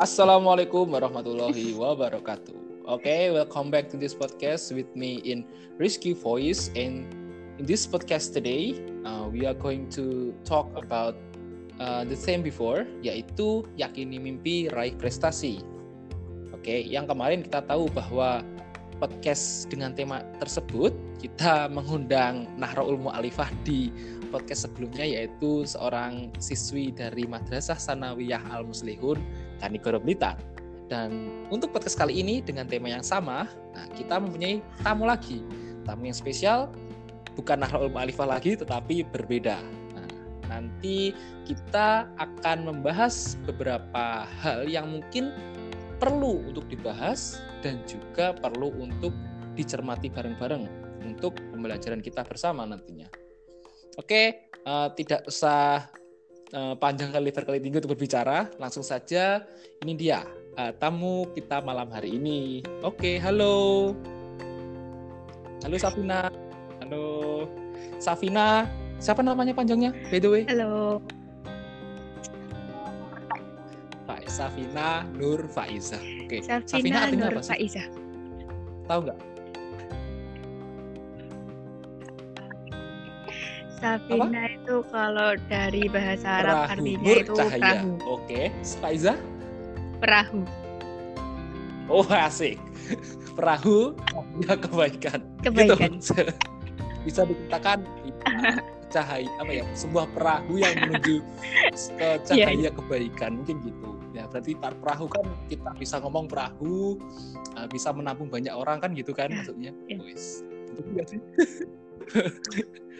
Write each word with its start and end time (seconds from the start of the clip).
Assalamualaikum 0.00 0.96
warahmatullahi 0.96 1.76
wabarakatuh. 1.76 2.88
Okay, 2.88 3.28
welcome 3.36 3.68
back 3.68 3.92
to 3.92 4.00
this 4.00 4.16
podcast 4.16 4.72
with 4.72 4.88
me 4.96 5.20
in 5.28 5.44
Risky 5.76 6.16
Voice. 6.16 6.72
And 6.72 7.04
in 7.60 7.68
this 7.68 7.84
podcast 7.84 8.32
today, 8.32 8.80
uh, 9.04 9.28
we 9.28 9.44
are 9.44 9.52
going 9.52 9.92
to 9.92 10.32
talk 10.48 10.72
about 10.72 11.20
uh, 11.76 12.08
the 12.08 12.16
same 12.16 12.40
before, 12.40 12.88
yaitu 13.04 13.68
yakini 13.76 14.16
mimpi 14.16 14.72
raih 14.72 14.96
prestasi. 14.96 15.60
Oke, 16.56 16.64
okay, 16.64 16.80
yang 16.80 17.04
kemarin 17.04 17.44
kita 17.44 17.60
tahu 17.68 17.92
bahwa 17.92 18.40
podcast 19.04 19.68
dengan 19.68 19.92
tema 19.92 20.24
tersebut 20.40 20.96
kita 21.20 21.68
mengundang 21.68 22.48
Nahraul 22.56 22.96
Mu'alifah 22.96 23.52
di 23.68 23.92
podcast 24.32 24.64
sebelumnya 24.64 25.04
yaitu 25.04 25.68
seorang 25.68 26.32
siswi 26.40 26.88
dari 26.88 27.28
Madrasah 27.28 27.76
Sanawiyah 27.76 28.40
Al 28.48 28.64
Muslihun 28.64 29.20
Kanigoro 29.60 30.00
Blitar. 30.00 30.36
Dan 30.90 31.46
untuk 31.54 31.70
podcast 31.70 31.94
kali 31.94 32.18
ini 32.18 32.42
dengan 32.42 32.66
tema 32.66 32.90
yang 32.90 33.06
sama, 33.06 33.46
nah 33.46 33.86
kita 33.94 34.18
mempunyai 34.18 34.58
tamu 34.82 35.06
lagi. 35.06 35.38
Tamu 35.86 36.10
yang 36.10 36.18
spesial 36.18 36.66
bukan 37.38 37.62
Nahraul 37.62 37.94
Mu'alifah 37.94 38.26
lagi 38.26 38.58
tetapi 38.58 39.06
berbeda. 39.06 39.62
Nah, 39.94 40.10
nanti 40.50 41.14
kita 41.46 42.10
akan 42.18 42.66
membahas 42.66 43.38
beberapa 43.46 44.26
hal 44.42 44.66
yang 44.66 44.90
mungkin 44.90 45.30
perlu 46.02 46.42
untuk 46.50 46.66
dibahas 46.66 47.38
dan 47.62 47.78
juga 47.86 48.34
perlu 48.34 48.74
untuk 48.82 49.14
dicermati 49.54 50.10
bareng-bareng 50.10 50.64
untuk 51.06 51.36
pembelajaran 51.52 52.00
kita 52.02 52.24
bersama 52.26 52.64
nantinya. 52.66 53.06
Oke, 54.00 54.52
uh, 54.64 54.88
tidak 54.96 55.28
usah 55.28 55.86
uh, 56.54 56.74
panjang 56.78 57.10
kali 57.14 57.30
lebar 57.30 57.44
kali 57.46 57.58
tinggi 57.62 57.78
untuk 57.82 57.94
berbicara, 57.98 58.50
langsung 58.58 58.82
saja 58.82 59.44
ini 59.82 59.92
dia 59.96 60.24
uh, 60.58 60.72
tamu 60.76 61.28
kita 61.34 61.62
malam 61.62 61.90
hari 61.90 62.16
ini. 62.16 62.62
Oke, 62.82 63.18
halo. 63.22 63.92
Halo 65.60 65.76
Safina. 65.76 66.32
Halo. 66.80 67.04
Safina, 68.00 68.64
siapa 68.96 69.20
namanya 69.20 69.52
panjangnya? 69.52 69.92
By 70.08 70.18
the 70.18 70.28
way. 70.30 70.42
Halo. 70.48 71.04
Safina 74.30 75.02
Nur 75.18 75.50
Faiza. 75.50 75.98
Oke. 75.98 76.40
Safina, 76.40 76.64
Safina 76.64 76.98
artinya 77.02 77.26
Nur 77.28 77.34
apa 77.34 77.42
sih? 77.42 77.50
Faiza. 77.58 77.84
Tahu 78.86 79.00
nggak? 79.10 79.18
Safina 83.80 84.28
apa? 84.28 84.52
itu 84.52 84.76
kalau 84.92 85.30
dari 85.48 85.88
bahasa 85.88 86.44
Arab 86.44 86.68
perahu. 86.68 86.72
artinya 86.76 87.00
Nur 87.00 87.16
itu 87.16 87.32
cahaya. 87.32 87.60
perahu. 87.60 87.92
Oke, 88.04 88.40
Faiza? 88.76 89.14
Perahu. 90.04 90.40
Oh 91.88 92.06
asik. 92.12 92.60
Perahu 93.40 93.96
ya 94.44 94.54
kebaikan. 94.60 95.20
Kebaikan. 95.40 95.96
Gitu. 95.96 96.28
Bisa 97.08 97.24
dikatakan 97.24 97.80
cahaya 98.92 99.30
apa 99.38 99.52
ya 99.54 99.64
sebuah 99.72 100.10
perahu 100.12 100.58
yang 100.58 100.74
menuju 100.82 101.22
ke 101.94 102.08
iya, 102.10 102.18
cahaya 102.26 102.58
yeah. 102.68 102.72
kebaikan 102.74 103.38
mungkin 103.38 103.62
gitu 103.62 103.90
ya 104.10 104.26
berarti 104.26 104.58
perahu 104.58 105.06
kan 105.06 105.22
kita 105.46 105.70
bisa 105.78 106.02
ngomong 106.02 106.26
perahu 106.26 106.98
uh, 107.54 107.70
bisa 107.70 107.94
menampung 107.94 108.26
banyak 108.26 108.50
orang 108.50 108.82
kan 108.82 108.90
gitu 108.98 109.14
kan 109.14 109.30
maksudnya 109.30 109.70
yeah. 109.86 110.02
wis 110.02 110.42
itu 110.74 110.82
sih 111.06 111.22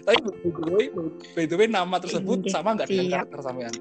tapi 0.06 0.16
by 0.22 0.50
the 0.50 0.70
way 0.72 0.86
by 1.36 1.44
the 1.46 1.56
way 1.56 1.66
nama 1.68 2.00
tersebut 2.00 2.38
Inge, 2.46 2.52
sama 2.52 2.74
nggak 2.78 2.88
dengan 2.88 3.06
karakter 3.20 3.38
sampean 3.44 3.74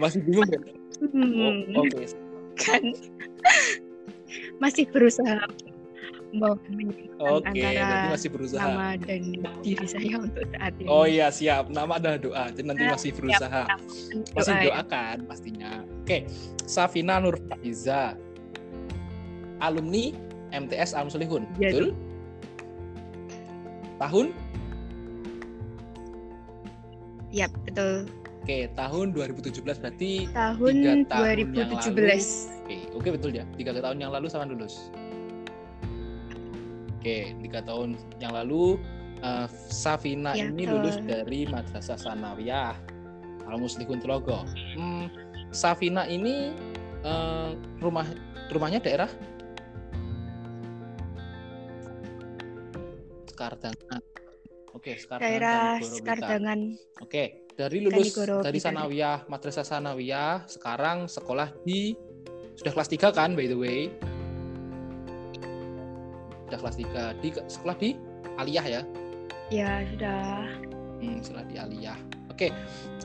masih 0.00 0.20
bingung 0.26 0.48
kan 0.50 0.62
hmm. 1.12 1.76
oh, 1.76 1.84
oke 1.84 1.94
okay. 1.94 2.06
kan 2.58 2.82
masih 4.58 4.84
berusaha 4.90 5.46
Oke, 6.32 6.64
okay, 7.20 7.76
antara 7.76 8.08
masih 8.16 8.32
berusaha. 8.32 8.64
nama 8.64 8.96
dan 8.96 9.36
diri 9.60 9.84
saya 9.84 10.16
untuk 10.16 10.48
saat 10.48 10.72
ini. 10.80 10.88
Oh 10.88 11.04
iya 11.04 11.28
siap, 11.28 11.68
nama 11.68 12.00
ada 12.00 12.16
doa, 12.16 12.48
jadi 12.48 12.72
nanti 12.72 12.88
nah, 12.88 12.96
masih 12.96 13.12
berusaha, 13.12 13.62
siap, 13.68 14.32
masih 14.32 14.54
doa, 14.56 14.64
doakan 14.64 15.16
ya. 15.20 15.28
pastinya. 15.28 15.70
Oke, 15.84 16.08
okay. 16.08 16.20
Safina 16.64 17.20
Nur 17.20 17.36
Faiza, 17.36 18.16
alumni 19.62 20.10
MTS 20.50 20.92
Al 20.98 21.06
Muslihun, 21.06 21.46
ya, 21.56 21.70
betul? 21.70 21.86
Tahun? 24.02 24.26
Iya 27.32 27.46
betul. 27.64 28.10
Oke, 28.42 28.66
tahun 28.74 29.14
2017 29.14 29.62
berarti 29.62 30.26
tahun 30.34 31.06
2017. 31.06 31.94
Oke, 32.66 32.76
oke 32.90 33.08
betul 33.14 33.30
ya. 33.38 33.46
Tiga 33.54 33.70
tahun 33.78 34.02
yang 34.02 34.10
lalu 34.10 34.26
sama 34.26 34.50
lulus. 34.50 34.90
Oke, 36.98 37.38
tiga 37.38 37.62
tahun 37.62 37.94
yang 38.18 38.34
lalu 38.34 38.82
uh, 39.22 39.46
Safina 39.70 40.34
ya, 40.34 40.50
ini 40.50 40.66
lulus 40.66 40.98
dari 41.06 41.46
Madrasah 41.46 41.94
Sanawiyah 41.94 42.74
Al 43.46 43.58
Muslihun 43.62 44.02
Telogo. 44.02 44.42
Hmm, 44.74 45.06
Safina 45.54 46.10
ini 46.10 46.50
uh, 47.06 47.54
rumah 47.78 48.10
rumahnya 48.50 48.82
daerah 48.82 49.10
Sekardangan. 53.42 54.02
Oke, 54.70 54.92
Sekardangan. 55.02 55.26
Daerah 55.26 55.66
Sekardangan. 55.82 56.58
Oke, 57.02 57.22
dari 57.58 57.78
lulus 57.82 58.14
dari 58.14 58.58
Sanawiyah, 58.62 59.26
Madrasah 59.26 59.66
Sanawiyah, 59.66 60.46
sekarang 60.46 61.10
sekolah 61.10 61.50
di 61.66 61.98
sudah 62.54 62.70
kelas 62.70 62.86
3 62.94 63.10
kan 63.10 63.34
by 63.34 63.50
the 63.50 63.58
way 63.58 63.90
sudah 66.46 66.58
kelas 66.62 66.76
3 67.18 67.18
di 67.18 67.28
sekolah 67.50 67.76
di 67.82 67.90
Aliyah 68.38 68.66
ya? 68.70 68.82
Ya, 69.50 69.82
sudah. 69.90 70.46
Hmm, 71.02 71.18
sekolah 71.18 71.44
di 71.50 71.56
Aliyah. 71.58 71.98
Oke. 72.30 72.54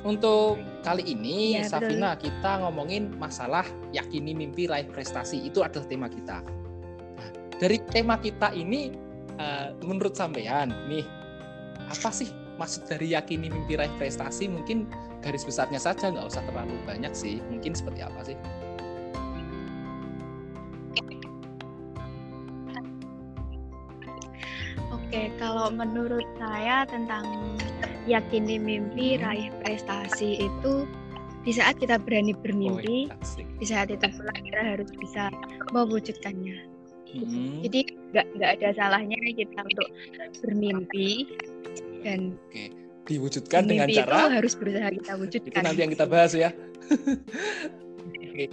Untuk 0.05 0.61
kali 0.85 1.01
ini 1.01 1.57
ya, 1.57 1.65
Safina 1.65 2.13
betul. 2.13 2.29
kita 2.29 2.61
ngomongin 2.61 3.09
masalah 3.17 3.65
yakini 3.89 4.37
mimpi 4.37 4.69
raih 4.69 4.85
prestasi. 4.85 5.41
Itu 5.41 5.65
adalah 5.65 5.89
tema 5.89 6.05
kita. 6.05 6.45
Nah, 7.17 7.29
dari 7.57 7.81
tema 7.89 8.21
kita 8.21 8.53
ini 8.53 9.06
uh, 9.37 9.73
menurut 9.85 10.13
sampean 10.13 10.73
nih 10.89 11.05
apa 11.87 12.09
sih 12.11 12.27
maksud 12.57 12.89
dari 12.89 13.13
yakini 13.13 13.47
mimpi 13.53 13.77
raih 13.77 13.93
prestasi? 14.01 14.49
Mungkin 14.49 14.89
garis 15.21 15.45
besarnya 15.45 15.79
saja 15.79 16.11
nggak 16.11 16.27
usah 16.27 16.43
terlalu 16.49 16.75
banyak 16.83 17.13
sih. 17.13 17.39
Mungkin 17.53 17.77
seperti 17.77 18.01
apa 18.03 18.21
sih? 18.25 18.37
Oke, 24.91 25.31
kalau 25.39 25.71
menurut 25.71 26.27
saya 26.35 26.83
tentang 26.83 27.23
yakini 28.11 28.59
mimpi, 28.59 29.15
hmm. 29.15 29.23
raih 29.23 29.49
prestasi 29.63 30.51
itu 30.51 30.83
di 31.47 31.55
saat 31.55 31.79
kita 31.79 31.95
berani 31.95 32.35
bermimpi, 32.35 33.07
oh, 33.07 33.39
di 33.39 33.65
saat 33.65 33.87
itu 33.87 34.03
pula 34.03 34.35
kita 34.35 34.59
harus 34.75 34.91
bisa 34.99 35.31
mewujudkannya. 35.71 36.76
Hmm. 37.15 37.63
Jadi 37.63 37.79
nggak 38.11 38.25
nggak 38.35 38.51
ada 38.59 38.69
salahnya 38.75 39.17
kita 39.31 39.59
untuk 39.63 39.89
bermimpi 40.43 41.27
dan 42.03 42.35
Oke. 42.35 42.71
diwujudkan 43.07 43.63
dengan 43.67 43.87
cara 43.87 44.27
itu 44.27 44.35
harus 44.43 44.53
berusaha 44.59 44.89
kita 44.91 45.11
wujudkan. 45.15 45.51
Itu 45.55 45.65
nanti 45.65 45.79
yang 45.83 45.91
kita 45.95 46.05
bahas 46.07 46.31
ya. 46.35 46.49
Oke 48.27 48.45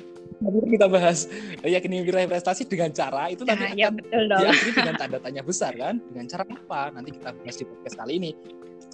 kita 0.44 0.86
bahas 0.90 1.30
yakini 1.62 2.02
wilayah 2.04 2.28
prestasi 2.28 2.66
dengan 2.66 2.90
cara 2.90 3.30
itu 3.30 3.46
nanti 3.46 3.78
ya, 3.78 3.88
akan 3.88 3.94
betul 4.02 4.22
dong. 4.28 4.40
diakhiri 4.42 4.70
dengan 4.74 4.94
tanda 4.98 5.18
tanya 5.22 5.42
besar 5.44 5.72
kan 5.76 5.94
dengan 6.10 6.26
cara 6.28 6.42
apa 6.44 6.80
nanti 6.92 7.10
kita 7.14 7.30
bahas 7.32 7.56
di 7.56 7.64
podcast 7.64 7.96
kali 7.96 8.12
ini 8.18 8.30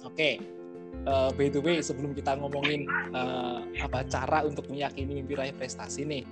oke 0.05 0.15
okay. 0.15 0.33
uh, 1.09 1.29
eh, 1.29 1.29
by 1.35 1.47
the 1.49 1.61
way 1.61 1.77
sebelum 1.81 2.11
kita 2.13 2.37
ngomongin 2.37 2.85
uh, 3.11 3.65
apa 3.81 4.05
cara 4.07 4.45
untuk 4.45 4.69
meyakini 4.69 5.21
mimpi 5.21 5.33
raih 5.35 5.55
prestasi 5.55 6.05
nih 6.05 6.23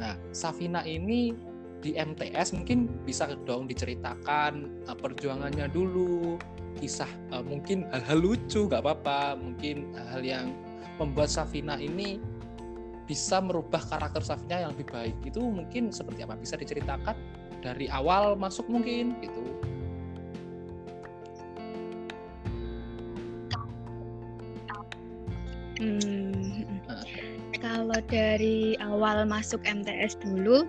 nah 0.00 0.16
Safina 0.32 0.86
ini 0.86 1.34
di 1.84 1.92
MTS 1.92 2.56
mungkin 2.56 2.88
bisa 3.04 3.28
dong 3.44 3.68
diceritakan 3.68 4.72
uh, 4.88 4.96
perjuangannya 4.96 5.68
dulu 5.68 6.40
kisah 6.80 7.08
uh, 7.36 7.44
mungkin 7.44 7.84
hal-hal 7.92 8.24
lucu 8.24 8.64
nggak 8.64 8.80
apa-apa. 8.80 9.36
Mungkin 9.36 9.92
hal-hal 9.92 10.22
yang 10.24 10.46
membuat 10.96 11.28
Safina 11.28 11.76
ini 11.76 12.16
bisa 13.04 13.36
merubah 13.44 13.84
karakter 13.84 14.24
Safina 14.24 14.64
yang 14.64 14.72
lebih 14.72 14.88
baik. 14.88 15.16
Itu 15.28 15.44
mungkin 15.44 15.92
seperti 15.92 16.24
apa? 16.24 16.40
Bisa 16.40 16.56
diceritakan 16.56 17.12
dari 17.60 17.92
awal 17.92 18.32
masuk 18.40 18.64
mungkin 18.72 19.12
gitu. 19.20 19.44
Hmm, 25.74 26.64
kalau 27.60 27.98
dari 28.08 28.72
awal 28.80 29.28
masuk 29.28 29.60
MTS 29.68 30.16
dulu 30.22 30.64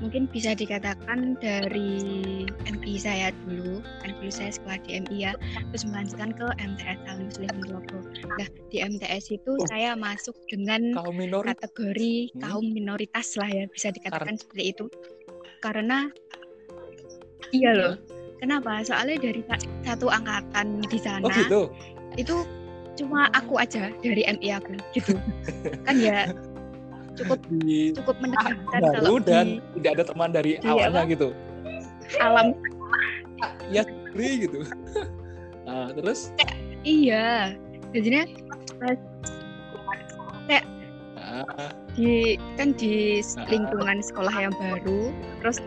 mungkin 0.00 0.26
bisa 0.32 0.56
dikatakan 0.56 1.36
dari 1.38 2.48
MI 2.64 2.94
saya 2.96 3.28
dulu 3.44 3.84
kan 4.00 4.10
dulu 4.16 4.32
saya 4.32 4.50
sekolah 4.50 4.80
di 4.88 5.00
MI 5.04 5.16
ya 5.28 5.32
terus 5.70 5.84
melanjutkan 5.84 6.32
ke 6.32 6.46
MTS 6.56 6.98
Al 7.06 7.18
Muslim 7.20 7.54
Logo 7.68 8.00
nah 8.40 8.48
di 8.72 8.76
MTS 8.80 9.24
itu 9.36 9.52
oh. 9.54 9.68
saya 9.68 9.92
masuk 9.94 10.34
dengan 10.48 10.96
kaum 10.96 11.20
kategori 11.20 12.32
hmm. 12.32 12.40
kaum 12.40 12.64
minoritas 12.72 13.36
lah 13.36 13.48
ya 13.52 13.64
bisa 13.68 13.92
dikatakan 13.92 14.40
seperti 14.40 14.72
itu 14.72 14.84
karena 15.60 16.08
iya 17.52 17.76
loh 17.76 17.94
kenapa 18.40 18.80
soalnya 18.80 19.20
dari 19.20 19.44
satu 19.84 20.08
angkatan 20.08 20.80
di 20.88 20.98
sana 20.98 21.28
oh, 21.28 21.32
gitu? 21.36 21.62
itu 22.16 22.36
cuma 22.96 23.28
aku 23.36 23.60
aja 23.60 23.92
dari 24.00 24.24
MI 24.24 24.48
aku 24.56 24.80
gitu 24.96 25.14
kan 25.86 25.96
ya 26.00 26.32
cukup 27.20 27.40
di 27.60 27.92
cukup 27.92 28.16
kalau 28.72 29.18
dan 29.20 29.46
di, 29.60 29.80
tidak 29.80 29.90
ada 29.98 30.04
teman 30.08 30.30
dari 30.32 30.52
iya, 30.60 30.70
awalnya 30.72 31.02
gitu. 31.08 31.28
Alam. 32.20 32.46
Ya 33.72 33.86
sendiri 33.86 34.48
gitu. 34.48 34.60
Nah, 35.70 35.94
terus? 35.94 36.34
Iya. 36.82 37.54
Jadinya 37.94 38.26
kayak 40.50 40.66
ah. 41.14 41.70
di 41.94 42.34
kan 42.58 42.74
di 42.74 43.22
lingkungan 43.46 44.02
sekolah 44.02 44.34
yang 44.34 44.54
baru 44.58 45.14
terus 45.38 45.62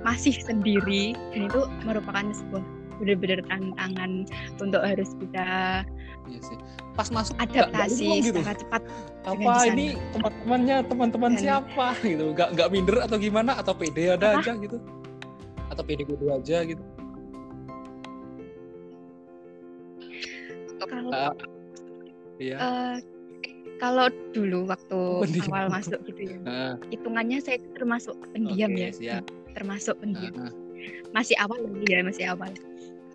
masih 0.00 0.32
sendiri 0.40 1.12
dan 1.36 1.52
itu 1.52 1.68
merupakan 1.84 2.24
sebuah 2.32 2.64
benar-benar 3.00 3.40
tantangan 3.48 4.26
untuk 4.60 4.82
harus 4.82 5.10
bisa 5.16 5.46
iya 6.28 6.40
sih 6.42 6.58
pas 6.92 7.08
masuk 7.08 7.36
adaptasi 7.40 8.20
gitu. 8.20 8.36
secara 8.40 8.54
cepat 8.56 8.82
apa 9.24 9.52
ini 9.72 9.96
teman-temannya 10.12 10.76
teman-teman 10.86 11.32
siapa 11.40 11.96
gitu 12.04 12.36
nggak 12.36 12.48
nggak 12.58 12.68
minder 12.68 12.96
atau 13.00 13.16
gimana 13.16 13.56
atau 13.56 13.72
pede 13.72 14.12
ada 14.12 14.36
apa? 14.36 14.44
aja 14.44 14.52
gitu 14.60 14.76
atau 15.72 15.82
pede 15.82 16.04
gue 16.04 16.16
aja 16.28 16.58
gitu 16.68 16.84
kalau 20.82 21.10
uh, 21.14 21.34
iya. 22.36 22.56
uh, 22.58 22.96
kalau 23.80 24.06
dulu 24.36 24.68
waktu 24.68 25.00
pendiam. 25.24 25.48
awal 25.48 25.66
masuk 25.72 25.98
gitu 26.06 26.36
ya 26.36 26.38
uh. 26.44 26.74
hitungannya 26.92 27.38
saya 27.40 27.58
termasuk 27.74 28.14
pendiam 28.36 28.70
okay, 28.74 28.82
ya 28.82 28.90
siap. 28.92 29.24
termasuk 29.56 29.96
pendiam 29.98 30.34
uh, 30.36 30.50
uh. 30.50 30.52
masih 31.16 31.34
awal 31.40 31.58
ya 31.88 32.04
masih 32.04 32.28
awal 32.28 32.52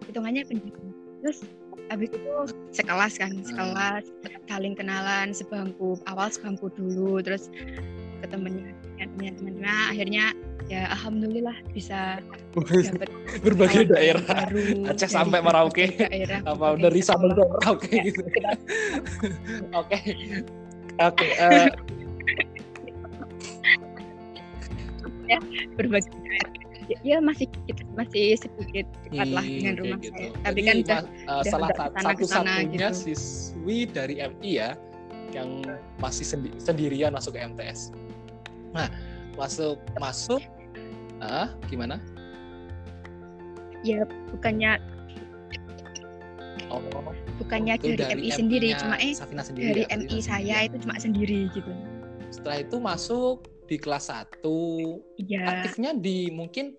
hitungannya 0.08 0.44
pendiam 0.48 0.92
terus 1.22 1.44
habis 1.88 2.10
itu 2.12 2.32
sekelas 2.76 3.14
kan 3.16 3.32
hmm. 3.32 3.46
sekelas 3.48 4.04
saling 4.48 4.76
kenalan 4.76 5.32
sebangku 5.32 6.00
awal 6.08 6.28
sebangku 6.28 6.68
dulu 6.76 7.24
terus 7.24 7.48
ke 8.18 8.28
temennya 8.28 8.74
teman-teman 8.98 9.94
akhirnya 9.94 10.34
ya 10.68 10.90
alhamdulillah 10.92 11.56
bisa 11.72 12.20
dapat 12.52 13.10
berbagai 13.40 13.88
daerah. 13.88 14.26
baru 14.26 14.90
Aceh 14.92 15.08
sampai 15.08 15.40
Merauke. 15.40 15.96
daerah 15.96 16.44
apa 16.44 16.76
dari 16.76 17.00
Sabang 17.00 17.32
ke 17.32 17.44
Merauke 17.46 17.96
gitu. 18.04 18.22
oke. 19.80 20.00
Oke 20.98 21.28
eh. 21.40 21.70
ya 25.32 25.40
berbagai 25.78 26.12
daerah 26.12 26.57
ya 27.04 27.18
masih 27.20 27.48
sedikit 27.52 27.78
masih 28.00 28.28
sedikit 28.40 28.86
dekat 29.08 29.28
lah 29.36 29.44
dengan 29.44 29.76
rumah 29.80 30.00
gitu. 30.00 30.16
saya. 30.16 30.30
Tapi 30.44 30.60
Jadi, 30.60 30.68
kan 30.68 30.76
udah, 30.80 31.02
uh, 31.28 31.44
salah 31.44 31.70
satu 31.76 32.26
satunya 32.26 32.90
gitu. 32.92 33.00
siswi 33.12 33.80
dari 33.90 34.16
MI 34.24 34.52
ya 34.56 34.70
yang 35.36 35.50
masih 36.00 36.24
sendi 36.24 36.50
sendirian 36.56 37.12
masuk 37.12 37.36
ke 37.36 37.44
MTS. 37.44 37.92
Nah, 38.72 38.88
masuk 39.36 39.76
masuk 40.00 40.40
ah 41.20 41.52
gimana? 41.68 42.00
Ya 43.84 44.08
bukannya 44.32 44.80
Oh, 46.68 46.84
bukannya 47.40 47.80
dari, 47.80 47.96
dari 47.96 48.28
MI 48.28 48.30
sendiri, 48.36 48.70
cuma 48.76 49.00
eh 49.00 49.16
sendiri, 49.16 49.72
dari 49.72 49.84
ya, 49.88 49.96
MI 50.04 50.18
saya 50.20 50.58
itu 50.68 50.76
cuma 50.84 51.00
sendiri 51.00 51.48
gitu. 51.56 51.72
Setelah 52.28 52.58
itu 52.60 52.76
masuk 52.76 53.48
di 53.68 53.76
kelas 53.76 54.08
1 54.10 54.42
ya. 55.28 55.44
aktifnya 55.44 55.92
di 55.94 56.32
mungkin 56.32 56.74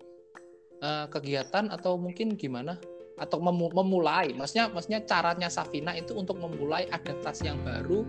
uh, 0.81 1.05
kegiatan 1.07 1.69
atau 1.69 1.95
mungkin 1.95 2.33
gimana? 2.33 2.81
Atau 3.21 3.37
mem 3.39 3.55
memulai. 3.55 4.33
Maksudnya 4.33 4.73
maksudnya 4.73 5.05
caranya 5.05 5.47
Safina 5.47 5.93
itu 5.93 6.17
untuk 6.17 6.41
memulai 6.41 6.89
adaptasi 6.89 7.47
yang 7.47 7.61
baru 7.61 8.03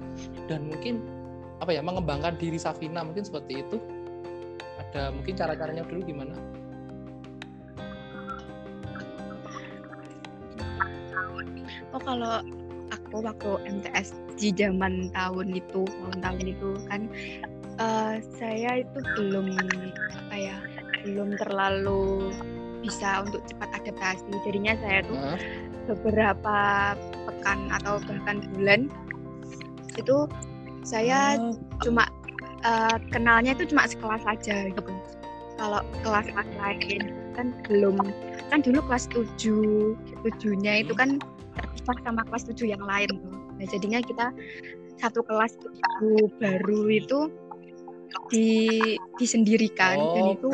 dan 0.48 0.66
mungkin 0.66 1.04
apa 1.60 1.76
ya 1.76 1.84
mengembangkan 1.84 2.40
diri 2.40 2.56
Safina 2.56 3.04
mungkin 3.04 3.22
seperti 3.22 3.60
itu. 3.60 3.76
Ada 4.80 5.12
mungkin 5.12 5.34
cara-caranya 5.36 5.84
dulu 5.84 6.00
gimana? 6.02 6.34
Oh 11.90 11.98
kalau 11.98 12.40
aku 12.94 13.16
waktu 13.26 13.50
MTS 13.66 14.14
di 14.38 14.54
zaman 14.54 15.10
tahun 15.10 15.58
itu 15.58 15.82
tahun-tahun 15.84 16.46
itu 16.46 16.70
kan 16.86 17.10
uh, 17.80 18.14
saya 18.36 18.84
itu 18.84 18.98
belum 19.16 19.56
apa 20.28 20.34
ya 20.36 20.56
belum 21.02 21.34
terlalu 21.40 22.30
bisa 22.84 23.24
untuk 23.24 23.44
cepat 23.48 23.68
adaptasi 23.82 24.30
jadinya 24.44 24.76
saya 24.80 25.00
tuh 25.04 25.16
uh. 25.16 25.38
beberapa 25.88 26.58
pekan 27.28 27.72
atau 27.80 28.00
bahkan 28.04 28.44
bulan 28.54 28.92
itu 29.96 30.28
saya 30.84 31.40
uh. 31.40 31.56
cuma 31.82 32.06
uh, 32.62 32.96
kenalnya 33.10 33.56
itu 33.56 33.72
cuma 33.72 33.88
sekelas 33.88 34.22
saja 34.22 34.70
gitu 34.70 34.92
kalau 35.60 35.84
kelas-kelas 36.00 36.48
lain 36.56 37.12
kan 37.36 37.52
belum 37.68 38.00
kan 38.48 38.64
dulu 38.64 38.80
kelas 38.88 39.06
7 39.12 39.36
tujuhnya 40.24 40.82
itu 40.82 40.92
kan 40.96 41.20
terpisah 41.54 41.96
sama 42.02 42.22
kelas 42.26 42.44
7 42.48 42.72
yang 42.74 42.82
lain 42.82 43.08
tuh. 43.12 43.36
Nah, 43.60 43.66
jadinya 43.68 44.00
kita 44.00 44.26
satu 45.00 45.20
kelas 45.24 45.56
itu 45.56 46.28
baru 46.40 46.80
itu 46.88 47.18
di 48.30 48.48
disendirikan 49.18 49.96
oh, 49.98 50.14
dan 50.14 50.24
itu 50.34 50.50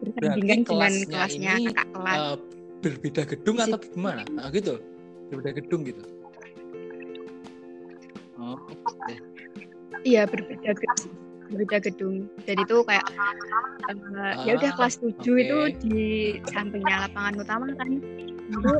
bersandingan 0.00 0.60
dengan 0.64 0.92
kelasnya 1.06 1.52
kakak 1.70 1.88
kelas. 1.92 2.18
Uh, 2.18 2.36
berbeda 2.80 3.22
gedung 3.28 3.56
atau 3.60 3.78
gimana? 3.78 4.22
Nah, 4.32 4.48
gitu. 4.50 4.80
Berbeda 5.28 5.60
gedung 5.60 5.80
gitu. 5.86 6.02
Oh, 8.40 8.56
okay. 8.56 9.20
Iya, 10.02 10.24
berbeda 10.24 10.72
gedung. 10.72 11.12
Berbeda 11.50 11.78
gedung. 11.82 12.14
Jadi 12.48 12.60
itu 12.64 12.76
kayak 12.86 13.06
uh, 13.90 14.34
ya 14.48 14.56
udah 14.56 14.72
kelas 14.80 14.96
7 15.02 15.12
okay. 15.12 15.34
itu 15.44 15.58
di 15.84 16.06
sampingnya 16.48 17.10
lapangan 17.10 17.34
utama 17.42 17.66
kan. 17.76 17.88
Itu 18.50 18.72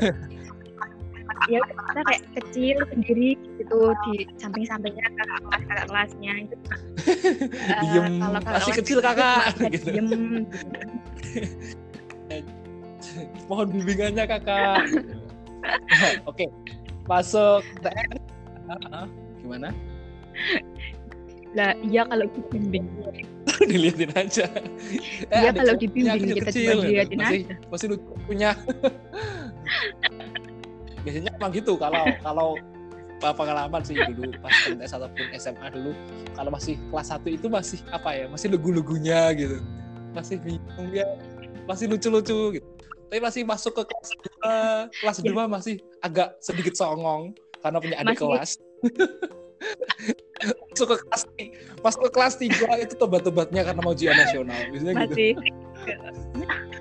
ya 1.49 1.59
kita 1.63 2.01
kayak 2.05 2.23
kecil 2.39 2.77
sendiri 2.93 3.29
gitu 3.59 3.79
di 4.07 4.13
samping-sampingnya 4.37 5.05
kakak 5.15 5.39
kelas 5.41 5.63
kakak 5.67 5.85
kelasnya 5.89 6.33
itu 6.45 6.55
uh, 6.57 7.79
diem. 7.83 8.13
kalau 8.21 8.39
masih 8.45 8.73
kecil 8.81 8.97
kakak 9.03 9.41
gitu. 9.71 9.87
diem. 9.91 10.09
Mohon 13.51 13.67
bimbingannya 13.75 14.23
kakak. 14.23 14.87
Oke 16.29 16.47
okay. 16.47 16.49
masuk. 17.05 17.61
TN 17.83 18.09
gimana? 19.43 19.69
Lah 21.51 21.75
iya 21.83 22.07
kalau 22.07 22.25
dibimbing 22.31 22.87
dilihatin 23.67 24.11
aja. 24.15 24.45
Iya 25.29 25.49
eh, 25.49 25.53
kalau 25.53 25.75
dibimbing 25.77 26.33
kita 26.33 26.49
kecil, 26.49 26.71
cuma 26.71 26.83
dilihatin 26.87 27.17
masih, 27.19 27.39
aja. 27.43 27.55
masih 27.67 27.87
punya 28.25 28.49
biasanya 31.03 31.31
emang 31.37 31.51
gitu 31.53 31.73
kalau 31.77 32.03
kalau 32.25 32.49
pengalaman 33.21 33.81
sih 33.85 33.93
dulu 33.93 34.33
pas 34.41 34.53
MTS 34.65 34.97
ataupun 34.97 35.25
SMA 35.37 35.67
dulu 35.69 35.91
kalau 36.33 36.49
masih 36.49 36.73
kelas 36.89 37.13
1 37.13 37.37
itu 37.37 37.47
masih 37.53 37.79
apa 37.93 38.09
ya 38.17 38.25
masih 38.25 38.47
lugu-lugunya 38.49 39.29
gitu 39.37 39.61
masih 40.17 40.41
bingung 40.41 40.89
ya 40.89 41.05
masih 41.69 41.85
lucu-lucu 41.85 42.57
gitu 42.57 42.67
tapi 43.11 43.19
masih 43.21 43.41
masuk 43.45 43.75
ke 43.77 43.83
kelas 43.85 44.09
2 44.41 44.89
kelas 45.05 45.17
ya. 45.21 45.45
masih 45.45 45.75
agak 46.01 46.33
sedikit 46.41 46.73
songong 46.73 47.37
karena 47.61 47.77
punya 47.77 47.97
adik 48.01 48.17
masih. 48.17 48.25
kelas 48.25 48.51
masuk 50.73 50.87
ke 50.89 50.95
kelas 51.05 51.21
masuk 51.85 52.01
ke 52.07 52.09
kelas 52.09 52.33
3 52.41 52.85
itu 52.89 52.93
tobat-tobatnya 52.97 53.61
karena 53.61 53.81
mau 53.85 53.93
ujian 53.93 54.17
nasional 54.17 54.57
biasanya 54.73 54.93
gitu. 55.05 55.13
masih. 55.13 55.31
gitu 55.37 56.71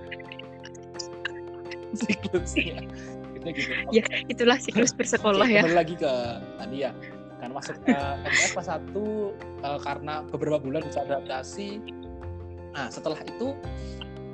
siklusnya 1.95 2.79
gitu. 3.49 3.73
Ya, 3.97 4.05
itulah 4.29 4.59
siklus 4.61 4.93
bersekolah 4.93 5.49
ya. 5.49 5.65
Kembali 5.65 5.79
lagi 5.79 5.95
ke 5.97 6.13
tadi 6.61 6.77
ya. 6.85 6.93
Kan 7.41 7.57
masuk 7.57 7.77
ke 7.89 7.97
MTS 8.29 8.53
kelas 8.53 8.69
1 8.69 8.93
uh, 9.65 9.79
karena 9.81 10.15
beberapa 10.29 10.61
bulan 10.61 10.85
bisa 10.85 11.01
adaptasi. 11.09 11.81
Nah, 12.77 12.93
setelah 12.93 13.19
itu 13.25 13.57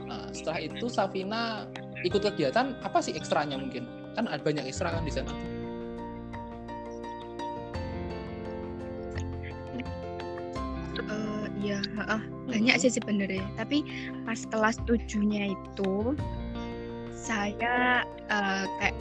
nah, 0.05 0.27
setelah 0.35 0.59
itu 0.59 0.87
Safina 0.91 1.71
ikut 2.03 2.21
kegiatan 2.21 2.75
apa 2.83 2.99
sih 2.99 3.15
ekstranya 3.15 3.57
mungkin? 3.57 3.87
Kan 4.19 4.27
ada 4.27 4.43
banyak 4.43 4.67
ekstra 4.67 4.91
kan 4.91 5.07
di 5.07 5.15
sana. 5.15 5.31
Uh, 11.07 11.47
iya 11.63 11.79
uh, 12.11 12.23
banyak 12.51 12.75
sih 12.83 12.91
sebenarnya 12.91 13.45
tapi 13.55 13.87
pas 14.27 14.43
kelas 14.51 14.81
tujuhnya 14.89 15.55
itu 15.55 16.17
saya 17.17 18.05
uh, 18.29 18.65
kayak 18.79 18.95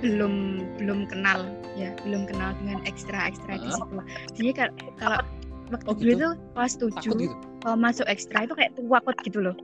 belum 0.00 0.64
belum 0.78 1.10
kenal 1.10 1.44
ya 1.76 1.92
belum 2.06 2.24
kenal 2.26 2.54
dengan 2.64 2.80
ekstra 2.88 3.28
ekstra 3.28 3.54
uh. 3.54 3.60
di 3.60 3.68
situ 3.70 3.98
jadi 4.38 4.50
kalau 4.96 5.20
waktu 5.68 5.88
oh, 5.88 5.94
dulu 5.94 6.08
gitu? 6.08 6.16
itu 6.16 6.28
kelas 6.56 6.72
tujuh 6.80 7.12
gitu? 7.20 7.34
kalau 7.60 7.76
masuk 7.76 8.06
ekstra 8.08 8.48
itu 8.48 8.54
kayak 8.56 8.72
takut 8.74 9.16
gitu 9.24 9.38
loh. 9.44 9.56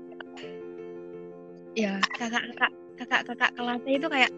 Ya 1.75 1.99
kakak 2.15 2.45
kakak 2.55 2.73
kakak 3.01 3.21
kakak 3.27 3.51
kelasnya 3.59 3.93
itu 3.99 4.09
kayak 4.13 4.31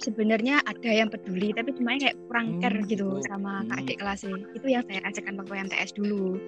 sebenarnya 0.00 0.64
ada 0.64 0.90
yang 0.90 1.12
peduli 1.12 1.52
tapi 1.52 1.76
cuma 1.76 2.00
kayak 2.00 2.16
kurang 2.24 2.56
hmm, 2.56 2.60
care 2.64 2.80
gitu 2.88 3.20
oh, 3.20 3.24
sama 3.28 3.60
kak 3.68 3.84
adik 3.84 3.96
kelasnya 4.00 4.36
itu 4.56 4.66
yang 4.72 4.82
saya 4.88 5.00
rasakan 5.04 5.34
waktu 5.36 5.54
yang 5.60 5.68
TS 5.68 5.90
dulu. 5.92 6.40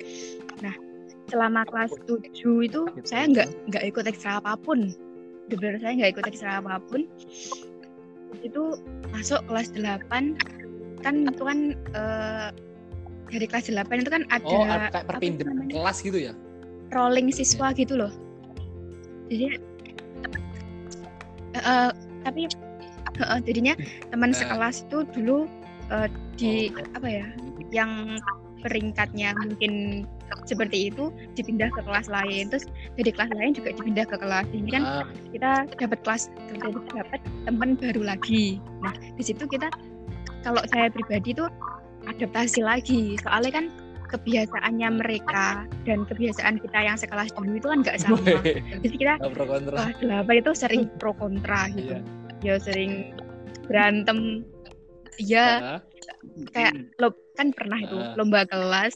Nah 0.65 0.75
selama 1.29 1.63
kelas 1.69 1.93
7 2.09 2.69
itu 2.69 2.81
saya 3.05 3.25
nggak 3.29 3.49
nggak 3.73 3.85
ikut 3.89 4.05
ekstra 4.09 4.41
apa 4.41 4.57
pun 4.59 4.93
benar 5.51 5.81
saya 5.83 5.93
nggak 5.99 6.13
ikut 6.19 6.27
ekstra 6.29 6.61
apa 6.63 6.79
pun. 6.87 7.07
Itu 8.43 8.79
masuk 9.11 9.43
kelas 9.51 9.75
8 9.75 10.39
kan 11.03 11.15
itu 11.27 11.43
kan 11.43 11.59
uh, 11.99 12.49
dari 13.27 13.47
kelas 13.49 13.73
8 13.73 14.03
itu 14.03 14.11
kan 14.13 14.23
ada 14.31 14.47
oh, 14.47 14.63
kayak 14.63 15.09
perpindahan 15.09 15.67
kelas 15.69 15.99
gitu 16.05 16.19
ya? 16.31 16.33
Rolling 16.95 17.33
siswa 17.33 17.73
gitu 17.75 17.97
loh. 17.97 18.13
Jadi 19.33 19.59
uh, 21.59 21.91
tapi 22.23 22.47
uh, 23.21 23.41
jadinya 23.43 23.75
teman 24.13 24.31
uh. 24.33 24.37
sekelas 24.37 24.87
itu 24.89 24.99
dulu 25.17 25.49
uh, 25.91 26.09
di 26.37 26.71
oh. 26.73 26.97
apa 26.97 27.09
ya 27.09 27.27
yang 27.73 28.21
peringkatnya 28.63 29.35
mungkin 29.43 30.05
seperti 30.49 30.89
itu 30.89 31.13
dipindah 31.37 31.69
ke 31.75 31.81
kelas 31.85 32.09
lain 32.09 32.49
terus 32.49 32.65
dari 32.97 33.11
kelas 33.13 33.31
lain 33.37 33.53
juga 33.53 33.75
dipindah 33.77 34.07
ke 34.09 34.17
kelas 34.17 34.47
ini 34.55 34.69
kan 34.73 34.83
uh. 34.83 35.05
kita 35.35 35.51
dapat 35.77 35.99
kelas 36.07 36.31
dapat 36.95 37.21
teman 37.45 37.77
baru 37.77 38.03
lagi 38.15 38.63
nah 38.81 38.95
di 38.95 39.23
situ 39.23 39.45
kita 39.45 39.69
kalau 40.43 40.63
saya 40.73 40.89
pribadi 40.91 41.37
tuh 41.37 41.51
adaptasi 42.09 42.65
lagi 42.65 43.15
soalnya 43.23 43.63
kan 43.63 43.67
kebiasaannya 44.13 44.89
mereka 45.01 45.65
dan 45.89 46.05
kebiasaan 46.05 46.61
kita 46.61 46.79
yang 46.85 46.97
sekelas 47.01 47.33
dulu 47.33 47.57
itu 47.57 47.67
kan 47.73 47.79
nggak 47.81 47.97
sama. 47.97 48.21
Jadi 48.85 48.97
kita 49.01 49.17
kelas 49.17 49.97
delapan 50.05 50.35
itu 50.37 50.53
sering 50.53 50.83
pro 51.01 51.17
kontra 51.17 51.73
gitu. 51.73 51.97
Yeah. 52.45 52.61
Ya 52.61 52.61
sering 52.61 53.17
berantem. 53.65 54.45
Ya 55.17 55.79
uh, 55.79 55.81
kayak 56.53 56.93
lo 57.01 57.17
kan 57.37 57.51
pernah 57.53 57.79
itu 57.81 57.97
uh, 57.97 58.15
lomba 58.19 58.45
kelas. 58.49 58.95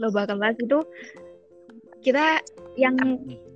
Lomba 0.00 0.28
kelas 0.28 0.56
itu 0.62 0.78
kita 2.04 2.38
yang 2.76 2.96